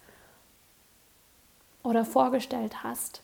oder 1.82 2.04
vorgestellt 2.04 2.82
hast. 2.82 3.22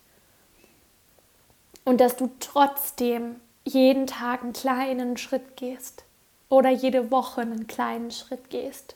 Und 1.85 2.01
dass 2.01 2.17
du 2.17 2.31
trotzdem 2.39 3.37
jeden 3.65 4.07
Tag 4.07 4.43
einen 4.43 4.53
kleinen 4.53 5.17
Schritt 5.17 5.57
gehst 5.57 6.05
oder 6.49 6.71
jede 6.71 7.11
Woche 7.11 7.41
einen 7.41 7.67
kleinen 7.67 8.11
Schritt 8.11 8.51
gehst. 8.51 8.95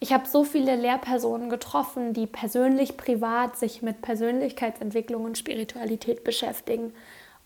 Ich 0.00 0.12
habe 0.12 0.28
so 0.28 0.44
viele 0.44 0.76
Lehrpersonen 0.76 1.50
getroffen, 1.50 2.12
die 2.12 2.26
persönlich, 2.26 2.96
privat 2.96 3.56
sich 3.56 3.80
mit 3.80 4.02
Persönlichkeitsentwicklung 4.02 5.24
und 5.24 5.38
Spiritualität 5.38 6.24
beschäftigen. 6.24 6.92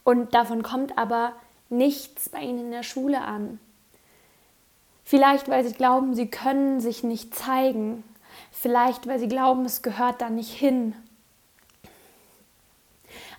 Und 0.05 0.35
davon 0.35 0.63
kommt 0.63 0.99
aber 0.99 1.35
nichts 1.73 2.29
bei 2.29 2.41
ihnen 2.41 2.61
in 2.67 2.71
der 2.71 2.85
Schule 2.85 3.21
an. 3.21 3.59
Vielleicht, 5.05 5.49
weil 5.49 5.67
sie 5.67 5.75
glauben, 5.75 6.15
sie 6.15 6.29
können 6.29 6.81
sich 6.81 7.03
nicht 7.03 7.35
zeigen. 7.35 8.05
Vielleicht, 8.53 9.07
weil 9.07 9.19
sie 9.19 9.29
glauben, 9.29 9.65
es 9.65 9.83
gehört 9.83 10.21
da 10.21 10.31
nicht 10.31 10.53
hin. 10.53 10.95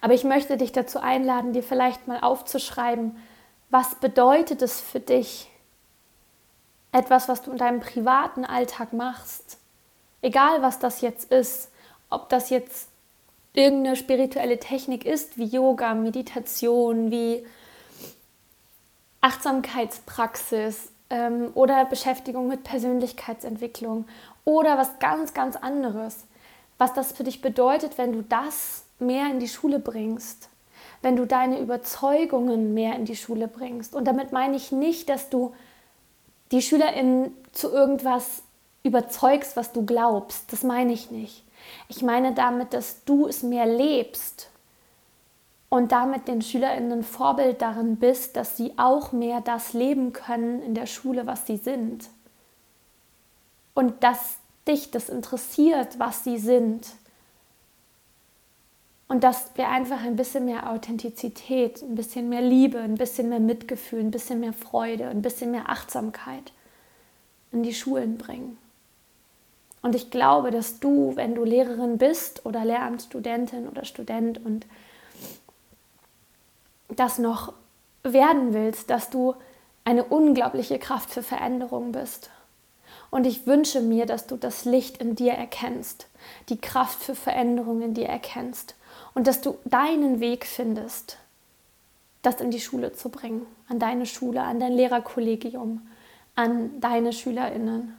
Aber 0.01 0.13
ich 0.13 0.25
möchte 0.25 0.57
dich 0.57 0.73
dazu 0.73 0.99
einladen, 0.99 1.53
dir 1.53 1.63
vielleicht 1.63 2.07
mal 2.07 2.19
aufzuschreiben, 2.19 3.15
was 3.69 3.95
bedeutet 3.95 4.61
es 4.61 4.81
für 4.81 4.99
dich, 4.99 5.49
etwas, 6.91 7.27
was 7.27 7.41
du 7.41 7.51
in 7.51 7.57
deinem 7.57 7.79
privaten 7.79 8.45
Alltag 8.45 8.93
machst, 8.93 9.57
egal 10.21 10.61
was 10.61 10.77
das 10.77 11.01
jetzt 11.01 11.31
ist, 11.31 11.71
ob 12.09 12.29
das 12.29 12.49
jetzt 12.49 12.89
irgendeine 13.53 13.95
spirituelle 13.95 14.59
Technik 14.59 15.05
ist, 15.05 15.37
wie 15.37 15.45
Yoga, 15.45 15.93
Meditation, 15.95 17.09
wie 17.09 17.45
Achtsamkeitspraxis 19.23 20.91
ähm, 21.09 21.51
oder 21.53 21.85
Beschäftigung 21.85 22.49
mit 22.49 22.65
Persönlichkeitsentwicklung 22.65 24.05
oder 24.43 24.77
was 24.77 24.99
ganz, 24.99 25.33
ganz 25.33 25.55
anderes, 25.55 26.25
was 26.77 26.93
das 26.93 27.13
für 27.13 27.23
dich 27.23 27.41
bedeutet, 27.41 27.97
wenn 27.97 28.11
du 28.11 28.21
das 28.21 28.83
mehr 28.99 29.29
in 29.29 29.39
die 29.39 29.47
Schule 29.47 29.79
bringst, 29.79 30.49
wenn 31.01 31.15
du 31.15 31.25
deine 31.25 31.59
Überzeugungen 31.61 32.73
mehr 32.73 32.97
in 32.97 33.05
die 33.05 33.15
Schule 33.15 33.47
bringst. 33.47 33.95
Und 33.95 34.09
damit 34.09 34.33
meine 34.33 34.57
ich 34.57 34.73
nicht, 34.73 35.07
dass 35.07 35.29
du 35.29 35.53
die 36.51 36.61
SchülerInnen 36.61 37.31
zu 37.53 37.71
irgendwas 37.71 38.43
überzeugst, 38.83 39.55
was 39.55 39.71
du 39.71 39.85
glaubst. 39.85 40.51
Das 40.51 40.63
meine 40.63 40.91
ich 40.91 41.11
nicht. 41.11 41.45
Ich 41.87 42.01
meine 42.01 42.33
damit, 42.33 42.73
dass 42.73 43.05
du 43.05 43.25
es 43.27 43.41
mehr 43.41 43.65
lebst 43.65 44.49
und 45.73 45.91
damit 45.91 46.27
den 46.27 46.43
SchülerInnen 46.43 46.99
ein 46.99 47.03
Vorbild 47.03 47.63
darin 47.63 47.95
bist, 47.95 48.35
dass 48.35 48.57
sie 48.57 48.73
auch 48.77 49.11
mehr 49.11 49.41
das 49.41 49.73
leben 49.73 50.13
können 50.13 50.61
in 50.61 50.75
der 50.75 50.85
Schule, 50.85 51.25
was 51.25 51.47
sie 51.47 51.57
sind. 51.57 52.09
Und 53.73 54.03
dass 54.03 54.37
dich 54.67 54.91
das 54.91 55.09
interessiert, 55.09 55.97
was 55.97 56.23
sie 56.23 56.37
sind 56.37 56.85
und 59.07 59.23
dass 59.23 59.49
wir 59.55 59.67
einfach 59.67 60.03
ein 60.03 60.15
bisschen 60.15 60.45
mehr 60.45 60.69
Authentizität, 60.69 61.81
ein 61.81 61.95
bisschen 61.95 62.29
mehr 62.29 62.41
Liebe, 62.41 62.77
ein 62.77 62.93
bisschen 62.93 63.29
mehr 63.29 63.39
Mitgefühl, 63.39 64.01
ein 64.01 64.11
bisschen 64.11 64.41
mehr 64.41 64.53
Freude, 64.53 65.07
ein 65.07 65.23
bisschen 65.23 65.49
mehr 65.49 65.71
Achtsamkeit 65.71 66.51
in 67.51 67.63
die 67.63 67.73
Schulen 67.73 68.19
bringen. 68.19 68.59
Und 69.81 69.95
ich 69.95 70.11
glaube, 70.11 70.51
dass 70.51 70.79
du, 70.79 71.15
wenn 71.15 71.33
du 71.33 71.43
Lehrerin 71.43 71.97
bist 71.97 72.45
oder 72.45 72.63
Lehramtsstudentin 72.63 73.67
oder 73.67 73.85
Student 73.85 74.39
und 74.45 74.67
das 76.95 77.19
noch 77.19 77.53
werden 78.03 78.53
willst, 78.53 78.89
dass 78.89 79.09
du 79.09 79.35
eine 79.85 80.03
unglaubliche 80.03 80.79
Kraft 80.79 81.09
für 81.09 81.23
Veränderung 81.23 81.91
bist. 81.91 82.29
Und 83.11 83.27
ich 83.27 83.45
wünsche 83.45 83.81
mir, 83.81 84.05
dass 84.05 84.27
du 84.27 84.37
das 84.37 84.65
Licht 84.65 84.97
in 84.97 85.15
dir 85.15 85.33
erkennst, 85.33 86.07
die 86.49 86.59
Kraft 86.59 87.03
für 87.03 87.15
Veränderung 87.15 87.81
in 87.81 87.93
dir 87.93 88.07
erkennst 88.07 88.75
und 89.13 89.27
dass 89.27 89.41
du 89.41 89.57
deinen 89.65 90.19
Weg 90.19 90.45
findest, 90.45 91.17
das 92.21 92.41
in 92.41 92.51
die 92.51 92.61
Schule 92.61 92.93
zu 92.93 93.09
bringen, 93.09 93.45
an 93.67 93.79
deine 93.79 94.05
Schule, 94.05 94.41
an 94.41 94.59
dein 94.59 94.73
Lehrerkollegium, 94.73 95.87
an 96.35 96.79
deine 96.79 97.13
Schülerinnen. 97.13 97.97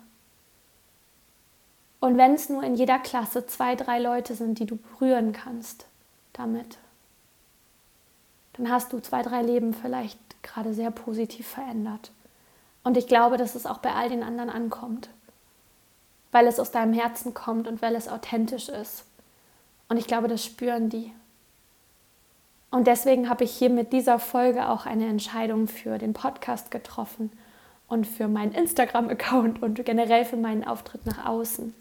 Und 2.01 2.19
wenn 2.19 2.35
es 2.35 2.49
nur 2.49 2.63
in 2.63 2.75
jeder 2.75 2.99
Klasse 2.99 3.47
zwei, 3.47 3.77
drei 3.77 3.99
Leute 3.99 4.35
sind, 4.35 4.59
die 4.59 4.67
du 4.67 4.77
berühren 4.77 5.33
kannst 5.33 5.87
damit, 6.33 6.79
dann 8.55 8.71
hast 8.71 8.93
du 8.93 9.01
zwei, 9.01 9.23
drei 9.23 9.43
Leben 9.43 9.75
vielleicht 9.75 10.19
gerade 10.43 10.75
sehr 10.75 10.91
positiv 10.91 11.47
verändert. 11.47 12.11
Und 12.83 12.97
ich 12.97 13.07
glaube, 13.07 13.37
dass 13.37 13.55
es 13.55 13.67
auch 13.67 13.79
bei 13.79 13.93
all 13.93 14.09
den 14.09 14.23
anderen 14.23 14.51
ankommt, 14.51 15.09
weil 16.33 16.47
es 16.47 16.61
aus 16.61 16.71
deinem 16.71 16.93
Herzen 16.93 17.35
kommt 17.35 17.67
und 17.67 17.83
weil 17.83 17.95
es 17.97 18.09
authentisch 18.09 18.69
ist. 18.69 19.05
Und 19.89 19.97
ich 19.97 20.07
glaube, 20.07 20.29
das 20.29 20.45
spüren 20.45 20.91
die. 20.91 21.13
Und 22.71 22.87
deswegen 22.87 23.29
habe 23.29 23.45
ich 23.45 23.53
hier 23.53 23.71
mit 23.71 23.93
dieser 23.93 24.19
Folge 24.19 24.69
auch 24.69 24.85
eine 24.85 25.07
Entscheidung 25.07 25.69
für 25.69 25.99
den 25.99 26.13
Podcast 26.13 26.71
getroffen 26.71 27.31
und 27.89 28.07
für 28.07 28.29
meinen 28.29 28.53
Instagram-Account 28.53 29.63
und 29.63 29.85
generell 29.85 30.25
für 30.25 30.37
meinen 30.37 30.65
Auftritt 30.65 31.07
nach 31.07 31.25
außen. 31.25 31.75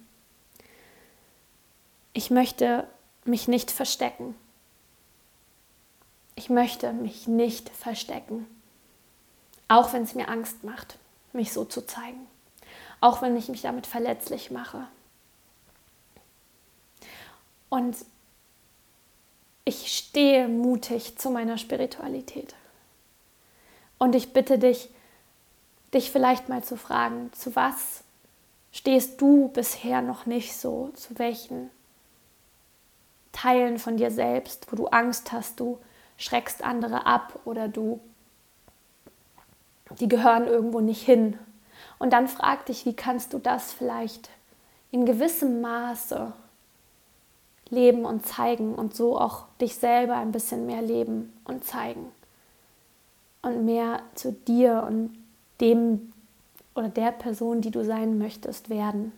Ich 2.14 2.30
möchte 2.30 2.88
mich 3.26 3.48
nicht 3.48 3.72
verstecken. 3.72 4.36
Ich 6.36 6.50
möchte 6.50 6.94
mich 6.94 7.28
nicht 7.28 7.70
verstecken. 7.70 8.48
Auch 9.68 9.94
wenn 9.94 10.04
es 10.04 10.16
mir 10.16 10.30
Angst 10.30 10.64
macht, 10.64 10.98
mich 11.32 11.54
so 11.54 11.66
zu 11.66 11.86
zeigen. 11.86 12.28
Auch 13.02 13.22
wenn 13.22 13.36
ich 13.38 13.50
mich 13.50 13.62
damit 13.62 13.88
verletzlich 13.88 14.52
mache. 14.52 14.88
Und 17.70 17.98
ich 19.66 19.96
stehe 19.98 20.48
mutig 20.48 21.18
zu 21.18 21.30
meiner 21.30 21.58
Spiritualität. 21.58 22.56
Und 23.98 24.16
ich 24.16 24.34
bitte 24.34 24.60
dich, 24.60 24.90
dich 25.94 26.12
vielleicht 26.12 26.50
mal 26.50 26.64
zu 26.64 26.76
fragen, 26.78 27.32
zu 27.34 27.56
was 27.56 28.04
stehst 28.72 29.22
du 29.22 29.48
bisher 29.50 30.02
noch 30.02 30.26
nicht 30.26 30.58
so, 30.58 30.90
zu 30.96 31.18
welchen 31.20 31.70
Teilen 33.32 33.80
von 33.80 33.98
dir 33.98 34.12
selbst, 34.12 34.72
wo 34.72 34.76
du 34.76 34.88
Angst 34.88 35.32
hast, 35.32 35.60
du 35.60 35.80
schreckst 36.18 36.64
andere 36.64 37.06
ab 37.06 37.40
oder 37.46 37.68
du, 37.68 38.00
die 40.00 40.08
gehören 40.08 40.48
irgendwo 40.48 40.80
nicht 40.80 41.04
hin. 41.04 41.38
Und 42.00 42.14
dann 42.14 42.28
frag 42.28 42.66
dich, 42.66 42.86
wie 42.86 42.96
kannst 42.96 43.34
du 43.34 43.40
das 43.40 43.72
vielleicht 43.72 44.30
in 44.92 45.06
gewissem 45.06 45.62
Maße 45.62 46.34
leben 47.70 48.06
und 48.06 48.26
zeigen 48.26 48.76
und 48.76 48.96
so 48.96 49.18
auch 49.20 49.46
dich 49.60 49.76
selber 49.76 50.16
ein 50.16 50.32
bisschen 50.32 50.66
mehr 50.66 50.82
leben 50.82 51.34
und 51.44 51.66
zeigen 51.66 52.12
und 53.42 53.66
mehr 53.66 54.02
zu 54.16 54.32
dir 54.32 54.86
und 54.88 55.18
dem 55.60 56.12
oder 56.76 56.90
der 56.90 57.12
Person, 57.12 57.62
die 57.62 57.72
du 57.72 57.84
sein 57.84 58.18
möchtest, 58.18 58.70
werden. 58.70 59.12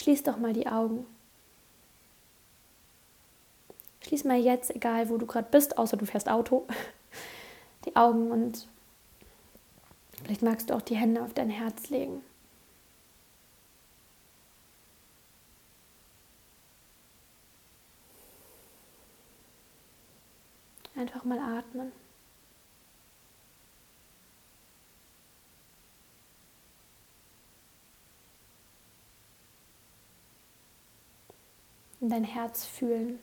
Schließ 0.00 0.22
doch 0.24 0.38
mal 0.38 0.52
die 0.52 0.66
Augen. 0.66 1.06
Schließ 4.02 4.24
mal 4.24 4.38
jetzt, 4.38 4.74
egal 4.74 5.08
wo 5.08 5.18
du 5.18 5.26
gerade 5.26 5.48
bist, 5.50 5.78
außer 5.78 5.96
du 5.96 6.06
fährst 6.06 6.28
Auto, 6.28 6.66
die 7.84 7.94
Augen 7.96 8.30
und 8.30 8.66
Vielleicht 10.22 10.42
magst 10.42 10.70
du 10.70 10.74
auch 10.74 10.82
die 10.82 10.96
Hände 10.96 11.22
auf 11.22 11.34
dein 11.34 11.50
Herz 11.50 11.88
legen. 11.88 12.22
dein 32.10 32.24
Herz 32.24 32.64
fühlen. 32.64 33.18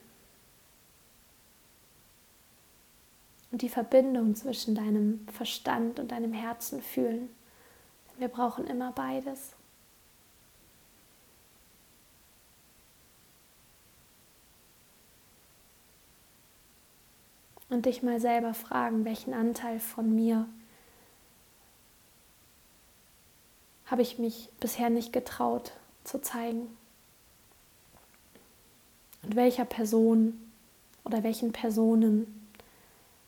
Und 3.52 3.62
die 3.62 3.70
Verbindung 3.70 4.36
zwischen 4.36 4.76
deinem 4.76 5.26
Verstand 5.32 6.00
und 6.00 6.12
deinem 6.12 6.34
Herzen 6.34 6.82
fühlen. 6.82 7.30
Denn 8.12 8.20
wir 8.20 8.28
brauchen 8.28 8.68
immer 8.68 8.92
beides. 8.92 9.54
Und 17.70 17.86
dich 17.86 18.02
mal 18.02 18.20
selber 18.20 18.54
fragen, 18.54 19.06
welchen 19.06 19.34
Anteil 19.34 19.80
von 19.80 20.14
mir 20.14 20.48
habe 23.88 24.02
ich 24.02 24.20
mich 24.20 24.50
bisher 24.60 24.90
nicht 24.90 25.12
getraut 25.12 25.72
zu 26.04 26.22
zeigen. 26.22 26.78
Und 29.28 29.36
welcher 29.36 29.66
Person 29.66 30.40
oder 31.04 31.22
welchen 31.22 31.52
Personen 31.52 32.50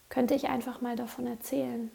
könnte 0.07 0.33
ich 0.33 0.47
einfach 0.47 0.79
mal 0.79 0.95
davon 0.95 1.27
erzählen. 1.27 1.91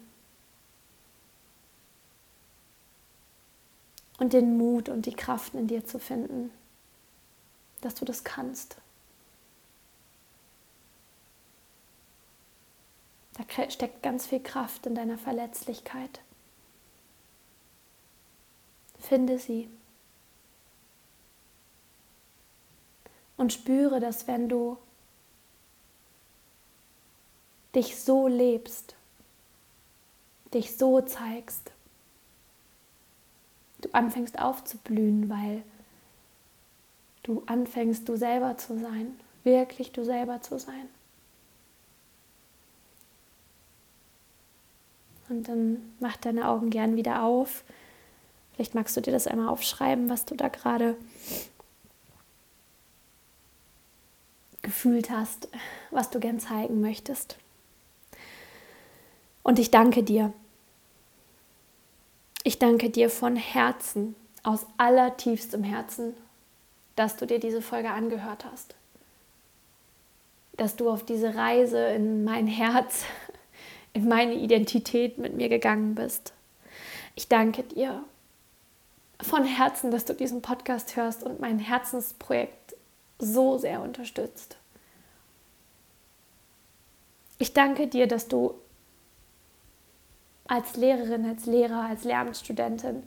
Und 4.19 4.33
den 4.33 4.59
Mut 4.59 4.89
und 4.89 5.07
die 5.07 5.15
Kraft 5.15 5.55
in 5.55 5.65
dir 5.65 5.85
zu 5.85 5.97
finden, 5.97 6.51
dass 7.81 7.95
du 7.95 8.05
das 8.05 8.23
kannst. 8.23 8.77
Da 13.33 13.69
steckt 13.71 14.03
ganz 14.03 14.27
viel 14.27 14.39
Kraft 14.39 14.85
in 14.85 14.93
deiner 14.93 15.17
Verletzlichkeit. 15.17 16.21
Finde 18.99 19.39
sie. 19.39 19.67
Und 23.37 23.53
spüre, 23.53 23.99
dass 23.99 24.27
wenn 24.27 24.47
du 24.47 24.77
dich 27.75 27.99
so 27.99 28.27
lebst, 28.27 28.95
dich 30.53 30.77
so 30.77 31.01
zeigst, 31.01 31.71
du 33.81 33.89
anfängst 33.91 34.39
aufzublühen, 34.39 35.29
weil 35.29 35.63
du 37.23 37.43
anfängst, 37.45 38.07
du 38.07 38.15
selber 38.15 38.57
zu 38.57 38.79
sein, 38.79 39.19
wirklich 39.43 39.91
du 39.91 40.05
selber 40.05 40.41
zu 40.41 40.57
sein. 40.57 40.87
Und 45.27 45.47
dann 45.47 45.93
mach 45.99 46.17
deine 46.17 46.47
Augen 46.47 46.69
gern 46.69 46.95
wieder 46.95 47.23
auf. 47.23 47.63
Vielleicht 48.53 48.75
magst 48.75 48.95
du 48.95 49.01
dir 49.01 49.11
das 49.11 49.27
einmal 49.27 49.49
aufschreiben, 49.49 50.09
was 50.09 50.25
du 50.25 50.35
da 50.35 50.47
gerade 50.47 50.95
gefühlt 54.65 55.11
hast, 55.11 55.47
was 55.91 56.09
du 56.09 56.19
gern 56.19 56.39
zeigen 56.39 56.81
möchtest. 56.81 57.37
Und 59.43 59.59
ich 59.59 59.71
danke 59.71 60.03
dir. 60.03 60.33
Ich 62.43 62.59
danke 62.59 62.89
dir 62.89 63.09
von 63.09 63.35
Herzen, 63.35 64.15
aus 64.43 64.65
allertiefstem 64.77 65.63
Herzen, 65.63 66.13
dass 66.95 67.15
du 67.15 67.25
dir 67.27 67.39
diese 67.39 67.61
Folge 67.61 67.91
angehört 67.91 68.45
hast. 68.51 68.75
Dass 70.57 70.75
du 70.75 70.89
auf 70.89 71.05
diese 71.05 71.35
Reise 71.35 71.79
in 71.89 72.23
mein 72.23 72.47
Herz 72.47 73.05
in 73.93 74.07
meine 74.07 74.33
Identität 74.33 75.19
mit 75.19 75.35
mir 75.35 75.47
gegangen 75.47 75.95
bist. 75.95 76.33
Ich 77.13 77.29
danke 77.29 77.63
dir 77.63 78.03
von 79.21 79.45
Herzen, 79.45 79.91
dass 79.91 80.05
du 80.05 80.13
diesen 80.13 80.41
Podcast 80.41 80.95
hörst 80.95 81.23
und 81.23 81.39
mein 81.39 81.59
Herzensprojekt 81.59 82.64
so 83.19 83.57
sehr 83.57 83.81
unterstützt. 83.81 84.57
Ich 87.37 87.53
danke 87.53 87.87
dir, 87.87 88.07
dass 88.07 88.27
du 88.27 88.53
als 90.47 90.75
Lehrerin, 90.75 91.25
als 91.25 91.45
Lehrer, 91.45 91.81
als 91.81 92.03
Lehramtsstudentin 92.03 93.03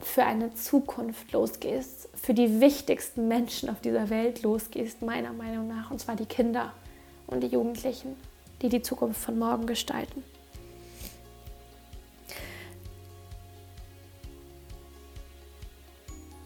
für 0.00 0.24
eine 0.24 0.54
Zukunft 0.54 1.32
losgehst, 1.32 2.08
für 2.14 2.34
die 2.34 2.60
wichtigsten 2.60 3.28
Menschen 3.28 3.68
auf 3.68 3.80
dieser 3.80 4.10
Welt 4.10 4.42
losgehst, 4.42 5.02
meiner 5.02 5.32
Meinung 5.32 5.68
nach, 5.68 5.90
und 5.90 6.00
zwar 6.00 6.16
die 6.16 6.26
Kinder 6.26 6.72
und 7.26 7.40
die 7.42 7.48
Jugendlichen 7.48 8.16
die 8.62 8.68
die 8.68 8.82
Zukunft 8.82 9.20
von 9.20 9.38
morgen 9.38 9.66
gestalten. 9.66 10.24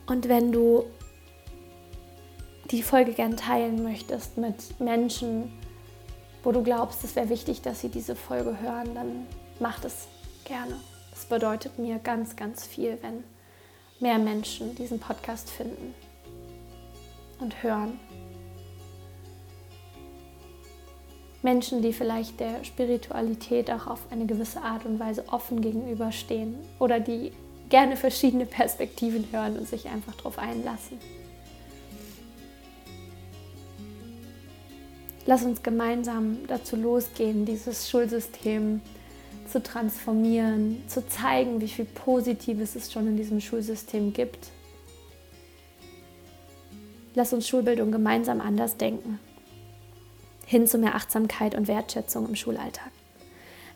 Und 0.07 0.29
wenn 0.29 0.51
du 0.51 0.87
die 2.71 2.83
Folge 2.83 3.13
gern 3.13 3.37
teilen 3.37 3.83
möchtest 3.83 4.39
mit 4.39 4.81
Menschen, 4.81 5.53
wo 6.43 6.53
du 6.53 6.63
glaubst, 6.63 7.05
es 7.05 7.17
wäre 7.17 7.29
wichtig, 7.29 7.63
dass 7.63 7.81
sie 7.81 7.89
diese 7.89 8.15
Folge 8.15 8.61
hören, 8.61 8.95
dann 8.95 9.27
mach 9.59 9.81
das 9.81 10.07
gerne. 10.45 10.77
Es 11.13 11.25
bedeutet 11.25 11.79
mir 11.79 11.99
ganz, 11.99 12.37
ganz 12.37 12.67
viel, 12.67 12.99
wenn 13.03 13.25
mehr 13.99 14.19
Menschen 14.19 14.75
diesen 14.75 15.01
Podcast 15.01 15.51
finden 15.51 15.95
und 17.41 17.63
hören 17.63 17.99
Menschen, 21.43 21.81
die 21.81 21.93
vielleicht 21.93 22.39
der 22.39 22.65
Spiritualität 22.65 23.71
auch 23.71 23.87
auf 23.87 24.01
eine 24.11 24.27
gewisse 24.27 24.61
Art 24.61 24.85
und 24.85 25.01
Weise 25.01 25.25
offen 25.29 25.63
gegenüberstehen 25.63 26.55
oder 26.79 27.01
die 27.01 27.33
gerne 27.71 27.97
verschiedene 27.97 28.47
Perspektiven 28.47 29.27
hören 29.33 29.59
und 29.59 29.67
sich 29.67 29.89
einfach 29.89 30.15
darauf 30.17 30.39
einlassen. 30.39 30.99
Lass 35.27 35.43
uns 35.45 35.63
gemeinsam 35.63 36.39
dazu 36.47 36.77
losgehen, 36.77 37.45
dieses 37.45 37.89
Schulsystem 37.89 38.81
zu 39.47 39.63
transformieren, 39.63 40.83
zu 40.87 41.07
zeigen, 41.07 41.61
wie 41.61 41.69
viel 41.69 41.85
Positives 41.85 42.77
es 42.77 42.93
schon 42.93 43.07
in 43.07 43.17
diesem 43.17 43.41
Schulsystem 43.41 44.13
gibt. 44.13 44.49
Lass 47.15 47.33
uns 47.33 47.49
Schulbildung 47.49 47.91
gemeinsam 47.91 48.41
anders 48.41 48.77
denken 48.77 49.19
hin 50.51 50.67
zu 50.67 50.79
mehr 50.79 50.97
Achtsamkeit 50.97 51.55
und 51.55 51.69
Wertschätzung 51.69 52.27
im 52.27 52.35
Schulalltag. 52.35 52.91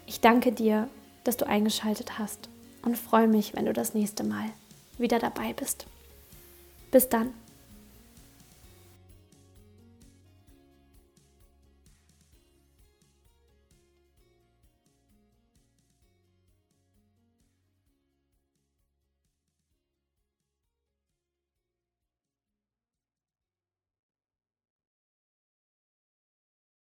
Ich 0.07 0.20
danke 0.20 0.50
dir, 0.50 0.88
dass 1.22 1.37
du 1.37 1.46
eingeschaltet 1.46 2.18
hast 2.18 2.48
und 2.83 2.98
freue 2.98 3.28
mich, 3.28 3.54
wenn 3.54 3.66
du 3.66 3.72
das 3.72 3.94
nächste 3.94 4.24
Mal 4.24 4.46
wieder 4.98 5.20
dabei 5.20 5.52
bist. 5.52 5.87
Bis 6.90 7.09
dann. 7.09 7.33